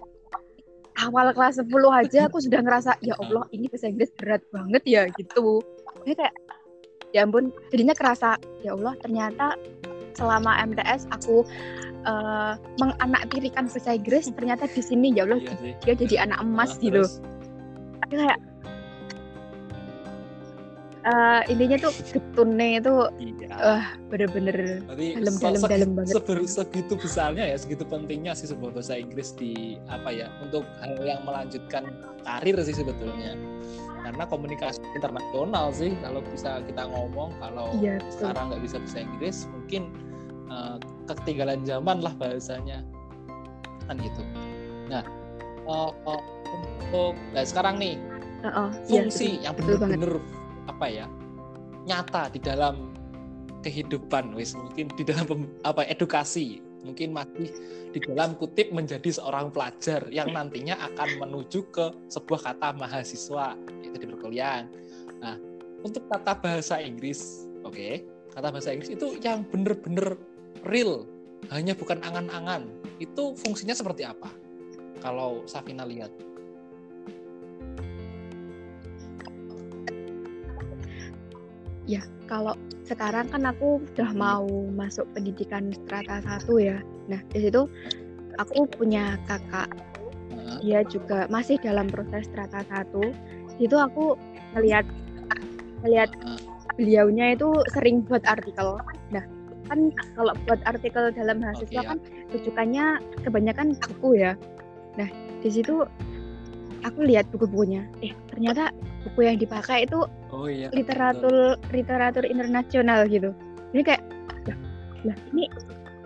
awal 1.00 1.33
kelas 1.33 1.61
10 1.62 1.70
aja 1.70 2.20
aku 2.29 2.38
sudah 2.42 2.61
ngerasa 2.61 3.00
ya 3.00 3.16
Allah 3.16 3.48
ini 3.55 3.70
bahasa 3.72 3.88
Inggris 3.88 4.12
berat 4.16 4.42
banget 4.53 4.83
ya 4.85 5.03
gitu. 5.16 5.64
Jadi 6.05 6.14
kayak 6.24 6.35
ya 7.11 7.26
ampun 7.26 7.50
jadinya 7.74 7.94
kerasa 7.96 8.38
ya 8.62 8.76
Allah 8.76 8.94
ternyata 9.03 9.59
selama 10.14 10.59
MTS 10.62 11.11
aku 11.11 11.42
uh, 12.07 12.55
menganaktirikan 12.79 13.66
bahasa 13.66 13.96
Inggris 13.96 14.31
ternyata 14.31 14.70
di 14.70 14.83
sini 14.83 15.14
ya 15.14 15.26
Allah 15.26 15.42
iya 15.42 15.74
dia 15.83 15.94
jadi 15.94 16.14
anak 16.29 16.38
emas 16.44 16.79
nah, 16.79 16.83
gitu. 16.83 17.03
kayak 18.11 18.38
uh, 21.06 21.42
intinya 21.48 21.76
tuh 21.88 21.92
getunnya 22.12 22.80
itu 22.80 22.94
iya. 23.20 23.48
uh, 23.56 23.84
bener-bener 24.12 24.84
dalam-dalam 24.88 25.60
dalam 25.64 25.90
banget. 25.96 26.14
Seber, 26.16 26.38
segitu 26.44 26.94
besarnya 26.96 27.44
ya, 27.48 27.56
segitu 27.56 27.84
pentingnya 27.88 28.32
sih 28.36 28.50
sebuah 28.50 28.76
bahasa 28.76 28.98
Inggris 29.00 29.32
di 29.36 29.80
apa 29.88 30.12
ya 30.12 30.28
untuk 30.44 30.64
hal 30.80 30.96
yang 31.00 31.22
melanjutkan 31.24 31.88
karir 32.24 32.56
sih 32.64 32.76
sebetulnya. 32.76 33.36
Karena 34.00 34.24
komunikasi 34.24 34.80
internasional 34.96 35.72
sih 35.76 35.92
kalau 36.00 36.24
bisa 36.24 36.64
kita 36.64 36.88
ngomong 36.88 37.36
kalau 37.36 37.68
iya, 37.78 38.00
sekarang 38.08 38.52
nggak 38.52 38.62
bisa 38.64 38.76
bahasa 38.80 38.98
Inggris 39.04 39.36
mungkin 39.52 39.82
uh, 40.48 40.76
ketinggalan 41.04 41.60
zaman 41.68 42.00
lah 42.00 42.12
bahasanya 42.16 42.80
kan 43.84 44.00
gitu. 44.00 44.22
Nah 44.88 45.04
uh, 45.68 45.92
uh, 46.08 46.22
untuk 46.48 47.14
nah 47.36 47.44
sekarang 47.44 47.76
nih 47.76 48.00
uh 48.40 48.48
-oh, 48.48 48.68
fungsi 48.88 49.36
iya, 49.36 49.52
yang 49.52 49.54
benar-benar 49.60 50.16
apa 50.70 50.87
ya 50.87 51.06
nyata 51.85 52.30
di 52.30 52.40
dalam 52.40 52.94
kehidupan 53.61 54.33
wis 54.33 54.56
mungkin 54.56 54.88
di 54.96 55.04
dalam 55.04 55.26
apa 55.66 55.85
edukasi 55.85 56.62
mungkin 56.80 57.12
masih 57.12 57.52
di 57.92 57.98
dalam 58.00 58.33
kutip 58.38 58.72
menjadi 58.72 59.20
seorang 59.20 59.52
pelajar 59.52 60.06
yang 60.09 60.33
nantinya 60.33 60.80
akan 60.92 61.20
menuju 61.20 61.68
ke 61.68 61.92
sebuah 62.09 62.40
kata 62.52 62.72
mahasiswa 62.78 63.59
itu 63.85 63.96
di 64.00 64.06
perkuliahan. 64.09 64.64
Nah, 65.20 65.37
untuk 65.85 66.09
kata 66.09 66.40
bahasa 66.40 66.80
Inggris, 66.80 67.44
oke, 67.66 67.76
okay, 67.76 67.92
kata 68.33 68.48
bahasa 68.48 68.72
Inggris 68.72 68.96
itu 68.96 69.18
yang 69.20 69.44
benar-benar 69.48 70.16
real, 70.64 71.04
hanya 71.52 71.76
bukan 71.76 72.00
angan-angan. 72.00 72.68
Itu 73.00 73.37
fungsinya 73.37 73.76
seperti 73.76 74.09
apa? 74.09 74.33
Kalau 75.04 75.44
Safina 75.44 75.85
lihat. 75.85 76.12
Ya, 81.90 82.07
kalau 82.31 82.55
sekarang 82.87 83.26
kan 83.35 83.42
aku 83.42 83.83
udah 83.83 84.14
mau 84.14 84.46
masuk 84.70 85.11
pendidikan 85.11 85.74
strata 85.74 86.22
satu 86.22 86.62
ya. 86.62 86.79
Nah, 87.11 87.18
di 87.35 87.50
situ 87.50 87.66
aku 88.38 88.70
punya 88.79 89.18
kakak. 89.26 89.66
Dia 90.62 90.87
juga 90.87 91.26
masih 91.26 91.59
dalam 91.59 91.90
proses 91.90 92.31
strata 92.31 92.62
satu. 92.70 93.11
Itu 93.59 93.74
aku 93.74 94.14
melihat 94.55 94.87
melihat 95.83 96.14
beliaunya 96.79 97.35
itu 97.35 97.50
sering 97.74 98.07
buat 98.07 98.22
artikel. 98.22 98.79
Nah, 99.11 99.24
kan 99.66 99.90
kalau 100.14 100.31
buat 100.46 100.62
artikel 100.62 101.11
dalam 101.11 101.42
mahasiswa 101.42 101.74
okay, 101.74 101.83
ya. 101.83 101.90
kan 101.90 101.98
rujukannya 102.31 102.85
kebanyakan 103.26 103.74
buku 103.74 104.22
ya. 104.22 104.38
Nah, 104.94 105.11
di 105.42 105.50
situ 105.50 105.83
aku 106.87 106.98
lihat 107.03 107.26
buku-bukunya. 107.35 107.83
Eh, 107.98 108.14
ternyata 108.31 108.70
buku 109.03 109.26
yang 109.26 109.42
dipakai 109.42 109.90
itu 109.90 110.07
oh, 110.33 110.47
iya. 110.47 110.69
literatur 110.73 111.59
Betul. 111.59 111.71
literatur 111.75 112.25
internasional 112.27 113.07
gitu 113.07 113.31
ini 113.75 113.83
kayak 113.87 114.03
lah, 114.47 114.59
lah 115.07 115.16
ini 115.35 115.47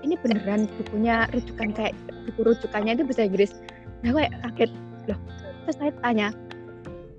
ini 0.05 0.15
beneran 0.21 0.69
bukunya 0.81 1.25
rujukan 1.33 1.73
kayak 1.73 1.95
buku 2.29 2.41
rujukannya 2.45 2.93
itu 2.97 3.05
bahasa 3.09 3.25
Inggris 3.25 3.53
nah 4.05 4.13
kayak 4.13 4.33
kaget 4.45 4.71
loh 5.09 5.19
terus 5.65 5.77
saya 5.81 5.93
tanya 6.05 6.29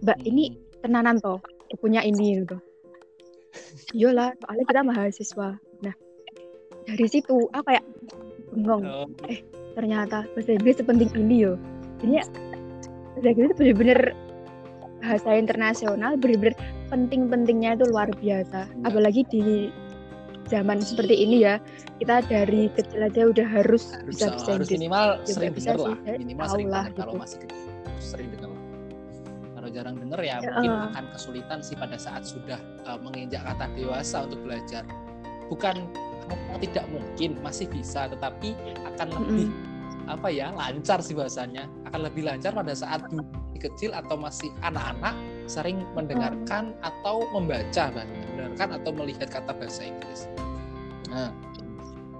mbak 0.06 0.22
ini 0.22 0.54
tenanan 0.86 1.18
toh 1.18 1.42
bukunya 1.74 2.06
ini 2.06 2.46
gitu 2.46 2.58
iyalah 3.98 4.38
soalnya 4.38 4.66
kita 4.70 4.82
mahasiswa 4.86 5.50
nah 5.82 5.96
dari 6.86 7.08
situ 7.10 7.50
apa 7.58 7.82
ya 7.82 7.82
bengong 8.54 8.84
oh. 8.86 9.08
eh 9.26 9.42
ternyata 9.74 10.30
bahasa 10.38 10.54
Inggris 10.54 10.78
sepenting 10.78 11.10
ini 11.18 11.50
yo 11.50 11.54
jadi 12.00 12.22
bahasa 13.18 13.28
Inggris 13.34 13.50
itu 13.50 13.58
bener-bener 13.74 14.00
bahasa 15.06 15.38
internasional 15.38 16.18
benar-benar 16.18 16.58
penting-pentingnya 16.90 17.78
itu 17.78 17.86
luar 17.94 18.10
biasa. 18.18 18.66
Ya. 18.66 18.84
Apalagi 18.90 19.22
di 19.30 19.70
zaman 20.50 20.82
seperti 20.82 21.14
ini 21.14 21.46
ya, 21.46 21.62
kita 22.02 22.26
dari 22.26 22.74
kecil 22.74 23.06
aja 23.06 23.22
udah 23.30 23.48
harus, 23.50 23.94
harus 23.94 24.18
bisa 24.18 24.26
bisa 24.34 24.50
harus 24.58 24.70
minimal 24.74 25.06
ya, 25.22 25.26
sering 25.30 25.54
dengar 25.54 25.78
lah, 25.78 25.98
minimal 26.18 26.46
sering 26.50 26.70
lah, 26.70 26.86
gitu. 26.90 26.98
kalau 27.02 27.14
masih 27.18 27.38
kecil 27.46 27.62
sering 28.02 28.30
dengar. 28.34 28.50
Kalau 29.54 29.70
jarang 29.74 29.96
dengar 29.98 30.20
ya, 30.22 30.38
ya 30.42 30.50
mungkin 30.50 30.72
uh. 30.74 30.88
akan 30.94 31.06
kesulitan 31.14 31.60
sih 31.62 31.76
pada 31.78 31.98
saat 31.98 32.26
sudah 32.26 32.60
uh, 32.86 32.98
menginjak 33.02 33.42
kata 33.46 33.70
dewasa 33.78 34.26
untuk 34.26 34.42
belajar. 34.46 34.86
Bukan 35.50 35.86
tidak 36.58 36.86
mungkin, 36.90 37.38
masih 37.46 37.70
bisa, 37.70 38.10
tetapi 38.10 38.58
akan 38.82 39.08
lebih 39.14 39.46
mm 39.46 39.54
-hmm. 39.54 40.14
apa 40.14 40.28
ya 40.34 40.50
lancar 40.54 40.98
sih 41.02 41.14
bahasanya, 41.14 41.70
akan 41.90 42.02
lebih 42.06 42.26
lancar 42.26 42.50
pada 42.54 42.74
saat 42.74 43.06
kecil 43.60 43.92
atau 43.96 44.16
masih 44.20 44.52
anak-anak 44.62 45.16
sering 45.46 45.82
mendengarkan 45.94 46.74
hmm. 46.74 46.88
atau 46.88 47.26
membaca 47.34 47.92
mendengarkan 47.94 48.82
atau 48.82 48.92
melihat 48.94 49.28
kata 49.30 49.52
bahasa 49.54 49.86
Inggris. 49.86 50.28
Nah, 51.10 51.30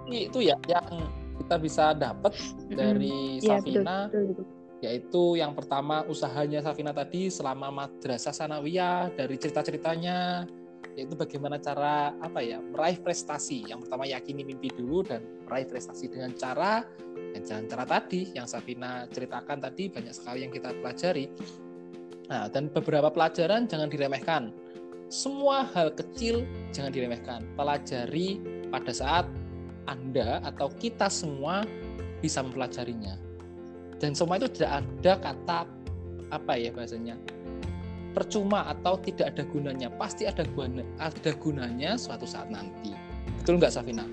itu 0.10 0.46
ya 0.46 0.56
yang 0.70 1.10
kita 1.42 1.56
bisa 1.60 1.92
dapat 1.98 2.34
dari 2.72 3.42
ya, 3.44 3.60
Safina 3.60 4.08
betul, 4.08 4.24
betul, 4.32 4.46
yaitu 4.86 5.24
yang 5.36 5.52
pertama 5.58 6.06
usahanya 6.08 6.62
Safina 6.64 6.94
tadi 6.94 7.28
selama 7.28 7.74
madrasah 7.74 8.32
sanawiyah 8.32 9.12
dari 9.18 9.36
cerita-ceritanya 9.36 10.48
yaitu 10.96 11.14
bagaimana 11.14 11.60
cara 11.60 12.16
apa 12.24 12.40
ya 12.40 12.64
meraih 12.64 12.98
prestasi. 13.04 13.68
Yang 13.68 13.88
pertama 13.88 14.08
yakini 14.08 14.48
mimpi 14.48 14.72
dulu 14.72 15.04
dan 15.04 15.22
meraih 15.44 15.68
prestasi 15.68 16.08
dengan 16.08 16.32
cara 16.34 16.88
dan 17.36 17.42
jangan 17.44 17.66
cara 17.68 17.84
tadi 18.00 18.32
yang 18.32 18.48
Safina 18.48 19.04
ceritakan 19.12 19.60
tadi 19.60 19.92
banyak 19.92 20.16
sekali 20.16 20.48
yang 20.48 20.52
kita 20.56 20.72
pelajari. 20.80 21.28
Nah 22.32 22.48
dan 22.48 22.72
beberapa 22.72 23.12
pelajaran 23.12 23.68
jangan 23.68 23.92
diremehkan. 23.92 24.56
Semua 25.12 25.68
hal 25.76 25.94
kecil 25.94 26.48
jangan 26.72 26.96
diremehkan. 26.96 27.44
Pelajari 27.60 28.42
pada 28.72 28.92
saat 28.96 29.28
anda 29.86 30.42
atau 30.42 30.72
kita 30.80 31.12
semua 31.12 31.68
bisa 32.24 32.42
mempelajarinya. 32.42 33.20
Dan 34.00 34.18
semua 34.18 34.42
itu 34.42 34.50
tidak 34.50 34.82
ada 34.82 35.14
kata 35.22 35.60
apa 36.34 36.58
ya 36.58 36.74
bahasanya 36.74 37.16
percuma 38.16 38.64
atau 38.72 38.96
tidak 39.04 39.36
ada 39.36 39.44
gunanya 39.44 39.92
pasti 40.00 40.24
ada 40.24 40.48
guna 40.56 40.82
ada 41.04 41.32
gunanya 41.36 42.00
suatu 42.00 42.24
saat 42.24 42.48
nanti. 42.48 42.96
Betul 43.44 43.60
nggak 43.60 43.76
Safina? 43.76 44.08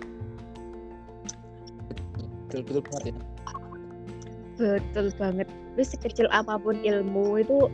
Betul 2.50 2.66
betul 2.66 2.82
banget 2.90 3.14
ya. 3.14 3.22
Betul 4.58 5.06
banget. 5.16 5.46
Terus 5.72 5.88
sekecil 5.96 6.26
apa 6.28 6.60
pun 6.60 6.76
ilmu 6.82 7.40
itu 7.40 7.70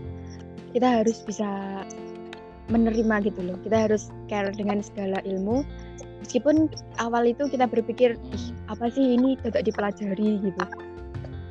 kita 0.77 1.03
harus 1.03 1.19
bisa 1.25 1.83
menerima 2.69 3.25
gitu 3.27 3.41
loh. 3.43 3.57
Kita 3.65 3.89
harus 3.89 4.13
care 4.29 4.53
dengan 4.55 4.85
segala 4.85 5.19
ilmu. 5.25 5.65
Meskipun 6.23 6.69
awal 7.01 7.33
itu 7.33 7.49
kita 7.49 7.65
berpikir 7.65 8.15
ih 8.15 8.45
apa 8.69 8.93
sih 8.93 9.17
ini 9.17 9.35
tidak 9.41 9.65
dipelajari? 9.65 10.39
gitu. 10.45 10.65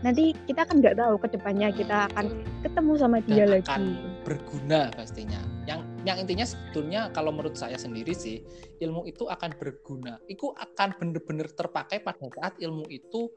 Nanti 0.05 0.37
kita 0.45 0.63
kan 0.69 0.79
nggak 0.79 1.01
tahu 1.01 1.17
ke 1.17 1.27
depannya 1.33 1.73
kita 1.73 2.07
akan 2.13 2.45
ketemu 2.61 2.93
sama 3.01 3.17
dia 3.25 3.43
Dan 3.43 3.49
lagi. 3.49 3.65
akan 3.65 3.83
berguna 4.27 4.91
pastinya. 4.91 5.39
Yang 5.63 5.87
yang 6.03 6.17
intinya 6.19 6.43
sebetulnya 6.43 7.01
kalau 7.15 7.31
menurut 7.31 7.55
saya 7.55 7.79
sendiri 7.79 8.11
sih 8.11 8.43
ilmu 8.83 9.07
itu 9.07 9.23
akan 9.31 9.55
berguna. 9.55 10.19
Itu 10.27 10.51
akan 10.51 10.99
benar-benar 10.99 11.47
terpakai 11.55 12.03
pada 12.03 12.27
saat 12.35 12.59
ilmu 12.59 12.83
itu 12.91 13.31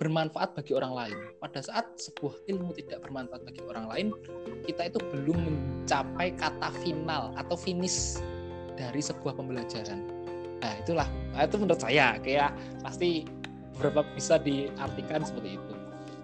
bermanfaat 0.00 0.56
bagi 0.56 0.72
orang 0.72 0.96
lain. 0.96 1.18
Pada 1.44 1.60
saat 1.60 1.84
sebuah 2.00 2.48
ilmu 2.48 2.72
tidak 2.72 3.04
bermanfaat 3.04 3.44
bagi 3.44 3.60
orang 3.68 3.86
lain 3.92 4.06
kita 4.64 4.88
itu 4.88 4.98
belum 5.12 5.36
mencapai 5.44 6.32
kata 6.40 6.72
final 6.80 7.36
atau 7.36 7.54
finish 7.60 8.16
dari 8.80 9.04
sebuah 9.04 9.36
pembelajaran. 9.36 10.00
Nah 10.64 10.72
itulah. 10.80 11.06
Nah, 11.36 11.44
itu 11.44 11.60
menurut 11.60 11.78
saya. 11.84 12.16
Kayak 12.24 12.56
pasti 12.80 13.28
beberapa 13.76 14.08
bisa 14.16 14.40
diartikan 14.40 15.20
seperti 15.20 15.60
itu. 15.60 15.72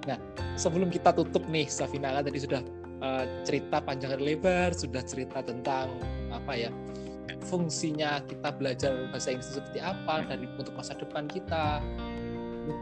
Nah, 0.08 0.16
sebelum 0.56 0.88
kita 0.88 1.12
tutup 1.12 1.44
nih, 1.52 1.68
Safina 1.68 2.16
kan 2.16 2.24
tadi 2.24 2.40
sudah 2.40 2.64
uh, 3.00 3.24
cerita 3.44 3.80
panjang 3.80 4.16
dan 4.16 4.22
lebar, 4.22 4.70
sudah 4.72 5.02
cerita 5.04 5.44
tentang 5.44 5.90
apa 6.30 6.54
ya 6.56 6.70
fungsinya 7.40 8.20
kita 8.28 8.52
belajar 8.54 9.08
bahasa 9.10 9.32
Inggris 9.32 9.56
seperti 9.56 9.80
apa 9.80 10.28
dari 10.28 10.44
untuk 10.60 10.76
masa 10.76 10.92
depan 10.94 11.24
kita, 11.26 11.80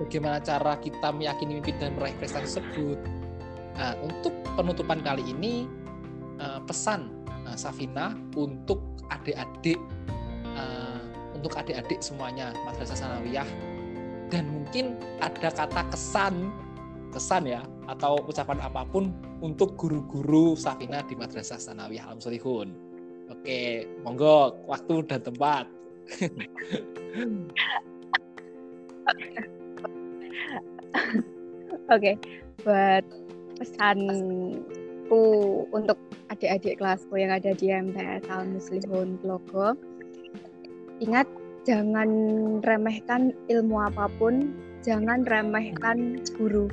bagaimana 0.02 0.42
cara 0.42 0.74
kita 0.82 1.14
meyakini 1.14 1.62
mimpi 1.62 1.72
dan 1.78 1.94
meraih 1.94 2.14
prestasi 2.18 2.58
tersebut. 2.58 2.98
Nah, 3.78 3.94
untuk 4.02 4.34
penutupan 4.58 4.98
kali 5.06 5.22
ini 5.30 5.70
uh, 6.42 6.58
pesan 6.66 7.06
uh, 7.46 7.54
Safina 7.54 8.18
untuk 8.34 8.82
adik-adik 9.14 9.78
uh, 10.58 11.00
untuk 11.38 11.54
adik-adik 11.54 12.02
semuanya 12.02 12.50
madrasah 12.66 12.98
sanawiyah 12.98 13.46
dan 14.28 14.50
mungkin 14.50 14.98
ada 15.22 15.48
kata 15.54 15.86
kesan 15.94 16.50
kesan 17.14 17.48
ya 17.48 17.62
atau 17.88 18.20
ucapan 18.26 18.60
apa 18.60 18.84
pun 18.84 19.14
untuk 19.38 19.78
guru-guru 19.78 20.58
Safina 20.58 21.02
di 21.06 21.14
Madrasah 21.14 21.58
Alam 21.70 22.18
Solihun. 22.18 22.74
Oke, 23.28 23.84
monggo 24.02 24.56
waktu 24.66 25.04
dan 25.06 25.20
tempat. 25.22 25.68
Oke, 31.92 32.16
buat 32.64 33.04
pesanku 33.60 35.22
untuk 35.72 35.98
adik-adik 36.32 36.80
kelasku 36.80 37.16
yang 37.16 37.32
ada 37.32 37.52
di 37.52 37.68
MTS 37.68 38.28
Al 38.32 38.48
Muslihun 38.48 39.20
Logo, 39.24 39.76
ingat 41.00 41.28
jangan 41.68 42.08
remehkan 42.64 43.36
ilmu 43.52 43.76
apa 43.76 44.08
pun, 44.16 44.52
jangan 44.80 45.24
remehkan 45.28 46.20
guru 46.36 46.68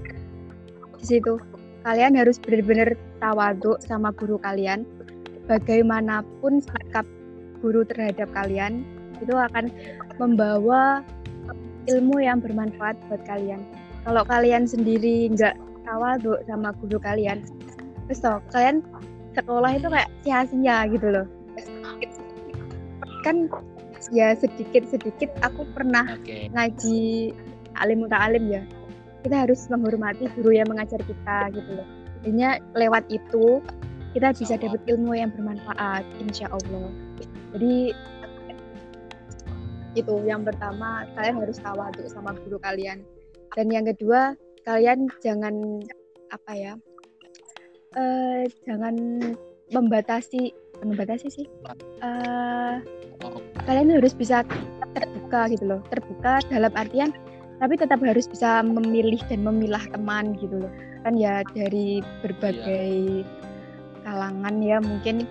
di 1.00 1.06
situ 1.22 1.38
kalian 1.86 2.18
harus 2.18 2.42
benar-benar 2.42 2.98
tawaduk 3.22 3.78
sama 3.86 4.10
guru 4.18 4.42
kalian. 4.42 4.84
Bagaimanapun 5.46 6.66
sikap 6.66 7.06
guru 7.62 7.86
terhadap 7.86 8.28
kalian 8.34 8.82
itu 9.22 9.32
akan 9.32 9.70
membawa 10.18 11.06
ilmu 11.86 12.18
yang 12.18 12.42
bermanfaat 12.42 12.98
buat 13.06 13.22
kalian. 13.30 13.62
Kalau 14.02 14.26
kalian 14.26 14.66
sendiri 14.66 15.30
nggak 15.30 15.54
tawaduk 15.86 16.42
sama 16.50 16.74
guru 16.82 16.98
kalian 16.98 17.46
terus 18.06 18.22
toh, 18.22 18.38
kalian 18.54 18.86
sekolah 19.34 19.72
itu 19.78 19.88
kayak 19.90 20.10
sia-sia 20.22 20.78
gitu 20.90 21.08
loh. 21.10 21.26
Kan 23.26 23.50
ya 24.14 24.38
sedikit 24.38 24.86
sedikit 24.86 25.34
aku 25.42 25.66
pernah 25.74 26.18
okay. 26.18 26.50
ngaji 26.54 27.34
alim 27.82 28.06
alim 28.14 28.46
ya 28.54 28.62
kita 29.26 29.50
harus 29.50 29.66
menghormati 29.74 30.30
guru 30.38 30.54
yang 30.54 30.70
mengajar 30.70 31.02
kita 31.02 31.50
gitu 31.50 31.82
loh. 31.82 31.88
Jadinya 32.22 32.62
lewat 32.78 33.10
itu 33.10 33.58
kita 34.14 34.38
bisa 34.38 34.54
dapat 34.62 34.86
ilmu 34.86 35.18
yang 35.18 35.34
bermanfaat, 35.34 36.06
insya 36.22 36.46
Allah. 36.54 36.94
Jadi 37.58 37.90
itu 39.98 40.14
yang 40.30 40.46
pertama 40.46 41.10
kalian 41.18 41.42
harus 41.42 41.58
tawaduk 41.58 42.06
sama 42.06 42.38
guru 42.46 42.62
kalian. 42.62 43.02
Dan 43.58 43.74
yang 43.74 43.90
kedua 43.90 44.38
kalian 44.62 45.10
jangan 45.26 45.82
apa 46.30 46.52
ya, 46.54 46.74
uh, 47.98 48.46
jangan 48.70 48.94
membatasi, 49.74 50.54
membatasi 50.86 51.28
sih. 51.34 51.48
Uh, 52.06 52.78
kalian 53.66 53.98
harus 53.98 54.14
bisa 54.14 54.46
terbuka 54.94 55.50
gitu 55.50 55.66
loh, 55.66 55.82
terbuka 55.90 56.46
dalam 56.54 56.70
artian 56.78 57.10
tapi 57.60 57.74
tetap 57.80 58.04
harus 58.04 58.28
bisa 58.28 58.60
memilih 58.64 59.20
dan 59.32 59.44
memilah 59.44 59.82
teman 59.92 60.36
gitu 60.40 60.66
loh. 60.66 60.72
Kan 61.08 61.16
ya 61.16 61.46
dari 61.54 62.02
berbagai 62.26 63.24
iya. 63.24 63.28
kalangan 64.04 64.56
ya 64.60 64.78
mungkin 64.82 65.30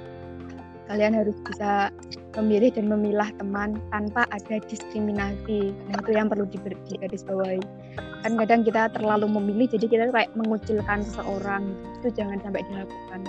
kalian 0.84 1.16
harus 1.16 1.36
bisa 1.48 1.88
memilih 2.36 2.68
dan 2.74 2.90
memilah 2.90 3.30
teman 3.40 3.80
tanpa 3.88 4.28
ada 4.28 4.60
diskriminasi. 4.68 5.72
Nah 5.88 5.96
itu 6.04 6.10
yang 6.12 6.28
perlu 6.28 6.44
digarisbawahi. 6.48 7.62
Kan 8.24 8.40
kadang 8.40 8.64
kita 8.64 8.92
terlalu 8.92 9.28
memilih 9.28 9.68
jadi 9.68 9.86
kita 9.88 10.04
kayak 10.12 10.32
mengucilkan 10.36 11.04
seseorang. 11.04 11.64
Itu 12.00 12.12
jangan 12.12 12.40
sampai 12.44 12.64
dilakukan. 12.68 13.20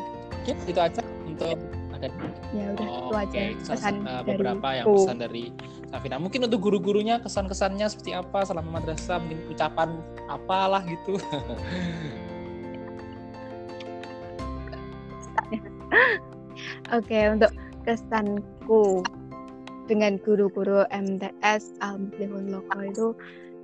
Ya, 0.46 0.56
itu 0.68 0.80
aja 0.80 1.02
untuk 1.26 1.58
ada 1.96 2.08
ya 2.52 2.66
udah 2.76 2.88
oh, 2.88 2.98
itu 2.98 3.16
aja 3.16 3.40
okay. 3.40 3.50
pesan 3.64 3.96
uh, 4.04 4.24
beberapa 4.24 4.68
yang 4.76 4.86
pesan 4.92 5.18
dari 5.20 5.44
Safina 5.90 6.18
mungkin 6.20 6.48
untuk 6.48 6.60
guru-gurunya 6.60 7.24
kesan-kesannya 7.24 7.88
seperti 7.88 8.12
apa 8.16 8.44
selama 8.44 8.82
madrasah 8.82 9.20
mungkin 9.24 9.40
ucapan 9.52 9.90
apalah 10.28 10.84
gitu 10.84 11.16
Oke, 16.94 17.10
okay, 17.10 17.24
untuk 17.34 17.52
kesanku 17.86 19.06
dengan 19.86 20.18
guru-guru 20.22 20.86
MTS 20.90 21.78
Lokal 22.50 22.80
itu 22.90 23.14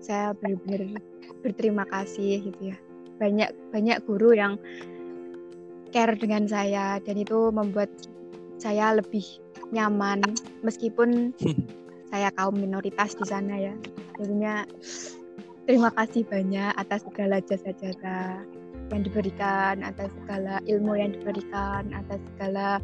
saya 0.02 0.34
benar-benar 0.38 1.02
berterima 1.41 1.84
kasih 1.89 2.50
gitu 2.50 2.74
ya. 2.74 2.78
Banyak 3.17 3.54
banyak 3.74 3.98
guru 4.06 4.34
yang 4.34 4.58
care 5.91 6.15
dengan 6.17 6.48
saya 6.48 6.98
dan 7.04 7.15
itu 7.20 7.52
membuat 7.54 7.89
saya 8.62 8.93
lebih 8.93 9.26
nyaman 9.74 10.21
meskipun 10.62 11.34
saya 12.13 12.30
kaum 12.38 12.54
minoritas 12.54 13.17
di 13.17 13.26
sana 13.26 13.58
ya. 13.58 13.74
Jadinya 14.21 14.62
terima 15.65 15.89
kasih 15.97 16.21
banyak 16.30 16.78
atas 16.78 17.02
segala 17.10 17.41
jasa-jasa 17.41 18.45
yang 18.91 19.02
diberikan, 19.08 19.82
atas 19.82 20.13
segala 20.21 20.62
ilmu 20.69 20.93
yang 21.00 21.15
diberikan, 21.15 21.89
atas 21.95 22.19
segala 22.36 22.78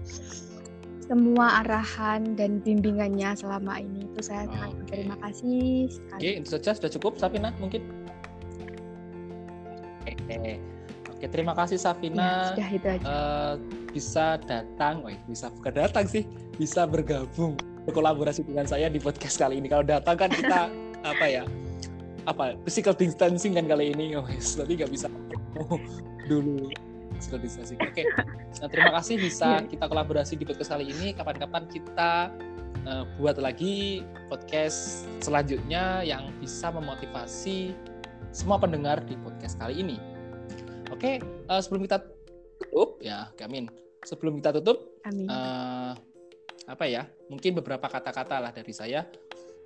semua 1.03 1.63
arahan 1.63 2.35
dan 2.35 2.59
bimbingannya 2.63 3.35
selama 3.35 3.79
ini. 3.79 4.07
Itu 4.11 4.23
saya 4.25 4.47
sangat 4.49 4.71
okay. 4.71 4.79
berterima 4.81 5.15
kasih 5.23 5.67
sekali. 5.91 6.19
Oke, 6.19 6.31
itu 6.41 6.49
saja 6.49 6.71
sudah 6.73 6.91
cukup 6.91 7.13
Safina 7.19 7.49
mungkin. 7.59 7.83
Oke, 10.07 10.59
Oke 11.11 11.25
terima 11.27 11.53
kasih 11.55 11.79
Safina. 11.79 12.23
Ya, 12.23 12.47
sudah 12.55 12.69
itu 12.71 12.87
aja. 12.87 13.05
Uh, 13.05 13.53
bisa 13.91 14.39
datang, 14.45 15.03
oh, 15.05 15.11
bisa 15.27 15.51
bukan 15.53 15.73
datang 15.87 16.05
sih, 16.05 16.27
bisa 16.55 16.83
bergabung 16.87 17.55
berkolaborasi 17.87 18.43
dengan 18.43 18.67
saya 18.67 18.91
di 18.91 18.99
podcast 18.99 19.39
kali 19.39 19.63
ini. 19.63 19.71
Kalau 19.71 19.87
datang 19.87 20.15
kan 20.19 20.29
kita 20.31 20.67
apa 21.11 21.25
ya? 21.25 21.43
Apa 22.27 22.59
physical 22.67 22.91
distancing 22.91 23.55
kan 23.55 23.65
kali 23.71 23.95
ini, 23.95 24.19
oh 24.19 24.27
yes, 24.27 24.59
tapi 24.59 24.75
nggak 24.75 24.91
bisa 24.91 25.07
dulu 26.27 26.67
physical 27.17 27.39
distancing. 27.39 27.79
Oke, 27.79 28.03
okay. 28.03 28.05
nah, 28.59 28.69
terima 28.69 28.91
kasih 28.99 29.15
bisa 29.17 29.63
iya. 29.63 29.67
kita 29.67 29.85
kolaborasi 29.87 30.35
di 30.35 30.43
podcast 30.43 30.75
kali 30.75 30.91
ini. 30.91 31.15
Kapan-kapan 31.15 31.63
kita 31.71 32.29
uh, 32.85 33.03
buat 33.17 33.39
lagi 33.39 34.05
podcast 34.27 35.09
selanjutnya 35.23 36.03
yang 36.03 36.29
bisa 36.43 36.69
memotivasi 36.69 37.73
semua 38.35 38.61
pendengar 38.61 39.01
di 39.07 39.15
podcast 39.23 39.57
kali 39.57 39.81
ini. 39.81 39.97
Oke, 40.93 41.19
okay, 41.19 41.49
uh, 41.49 41.57
eh, 41.57 41.61
sebelum 41.63 41.87
kita 41.87 42.16
ya, 43.01 43.29
Gamin 43.35 43.67
sebelum 44.05 44.39
kita 44.39 44.55
tutup, 44.61 45.01
Amin. 45.03 45.27
Uh, 45.27 45.93
apa 46.67 46.85
ya? 46.87 47.07
Mungkin 47.27 47.59
beberapa 47.59 47.87
kata-kata 47.87 48.39
lah 48.39 48.51
dari 48.55 48.71
saya. 48.71 49.03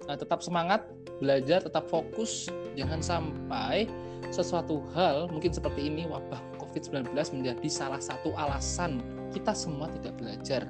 Uh, 0.10 0.18
tetap 0.18 0.41
semangat, 0.41 0.86
belajar, 1.22 1.62
tetap 1.62 1.86
fokus, 1.86 2.49
jangan 2.74 3.01
sampai 3.06 3.86
sesuatu 4.32 4.82
hal 4.95 5.28
mungkin 5.28 5.51
seperti 5.51 5.91
ini 5.91 6.08
wabah 6.08 6.39
COVID-19 6.62 7.12
menjadi 7.12 7.68
salah 7.68 7.99
satu 7.99 8.32
alasan 8.38 9.03
kita 9.36 9.51
semua 9.51 9.91
tidak 9.91 10.16
belajar, 10.18 10.68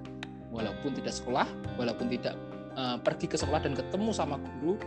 walaupun 0.49 0.93
tidak 0.97 1.13
sekolah, 1.13 1.47
walaupun 1.77 2.09
tidak 2.09 2.35
uh, 2.77 2.97
pergi 3.01 3.29
ke 3.29 3.37
sekolah 3.37 3.61
dan 3.63 3.73
ketemu 3.73 4.11
sama 4.13 4.37
guru, 4.37 4.77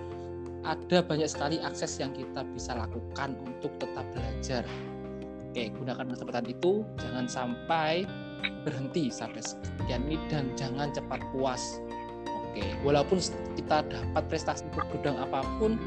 ada 0.65 1.05
banyak 1.05 1.29
sekali 1.29 1.61
akses 1.61 2.01
yang 2.01 2.15
kita 2.17 2.43
bisa 2.55 2.73
lakukan 2.73 3.37
untuk 3.45 3.73
tetap 3.77 4.07
belajar. 4.15 4.65
Oke, 5.55 5.71
gunakan 5.71 6.11
kesempatan 6.11 6.51
itu, 6.51 6.83
jangan 6.99 7.31
sampai 7.31 8.03
berhenti 8.67 9.07
sampai 9.07 9.39
sekian 9.39 10.03
ini 10.11 10.19
dan 10.27 10.51
jangan 10.59 10.91
cepat 10.91 11.23
puas. 11.31 11.79
Oke, 12.27 12.75
walaupun 12.83 13.23
kita 13.55 13.87
dapat 13.87 14.27
prestasi 14.27 14.67
bergudang 14.75 15.15
apa 15.15 15.47
pun, 15.63 15.79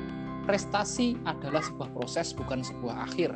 prestasi 0.48 1.20
adalah 1.28 1.60
sebuah 1.60 1.92
proses 1.92 2.32
bukan 2.32 2.64
sebuah 2.64 3.12
akhir. 3.12 3.36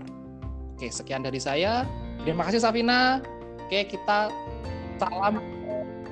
Oke, 0.79 0.87
sekian 0.87 1.19
dari 1.19 1.43
saya. 1.43 1.83
Terima 2.23 2.47
kasih 2.47 2.63
Safina. 2.63 3.19
Oke, 3.67 3.91
kita 3.91 4.31
salam 5.03 5.43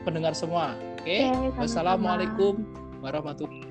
pendengar 0.03 0.35
semua. 0.35 0.75
Oke, 0.99 1.31
Oke, 1.31 1.63
wassalamualaikum 1.63 2.59
warahmatullahi 2.99 3.68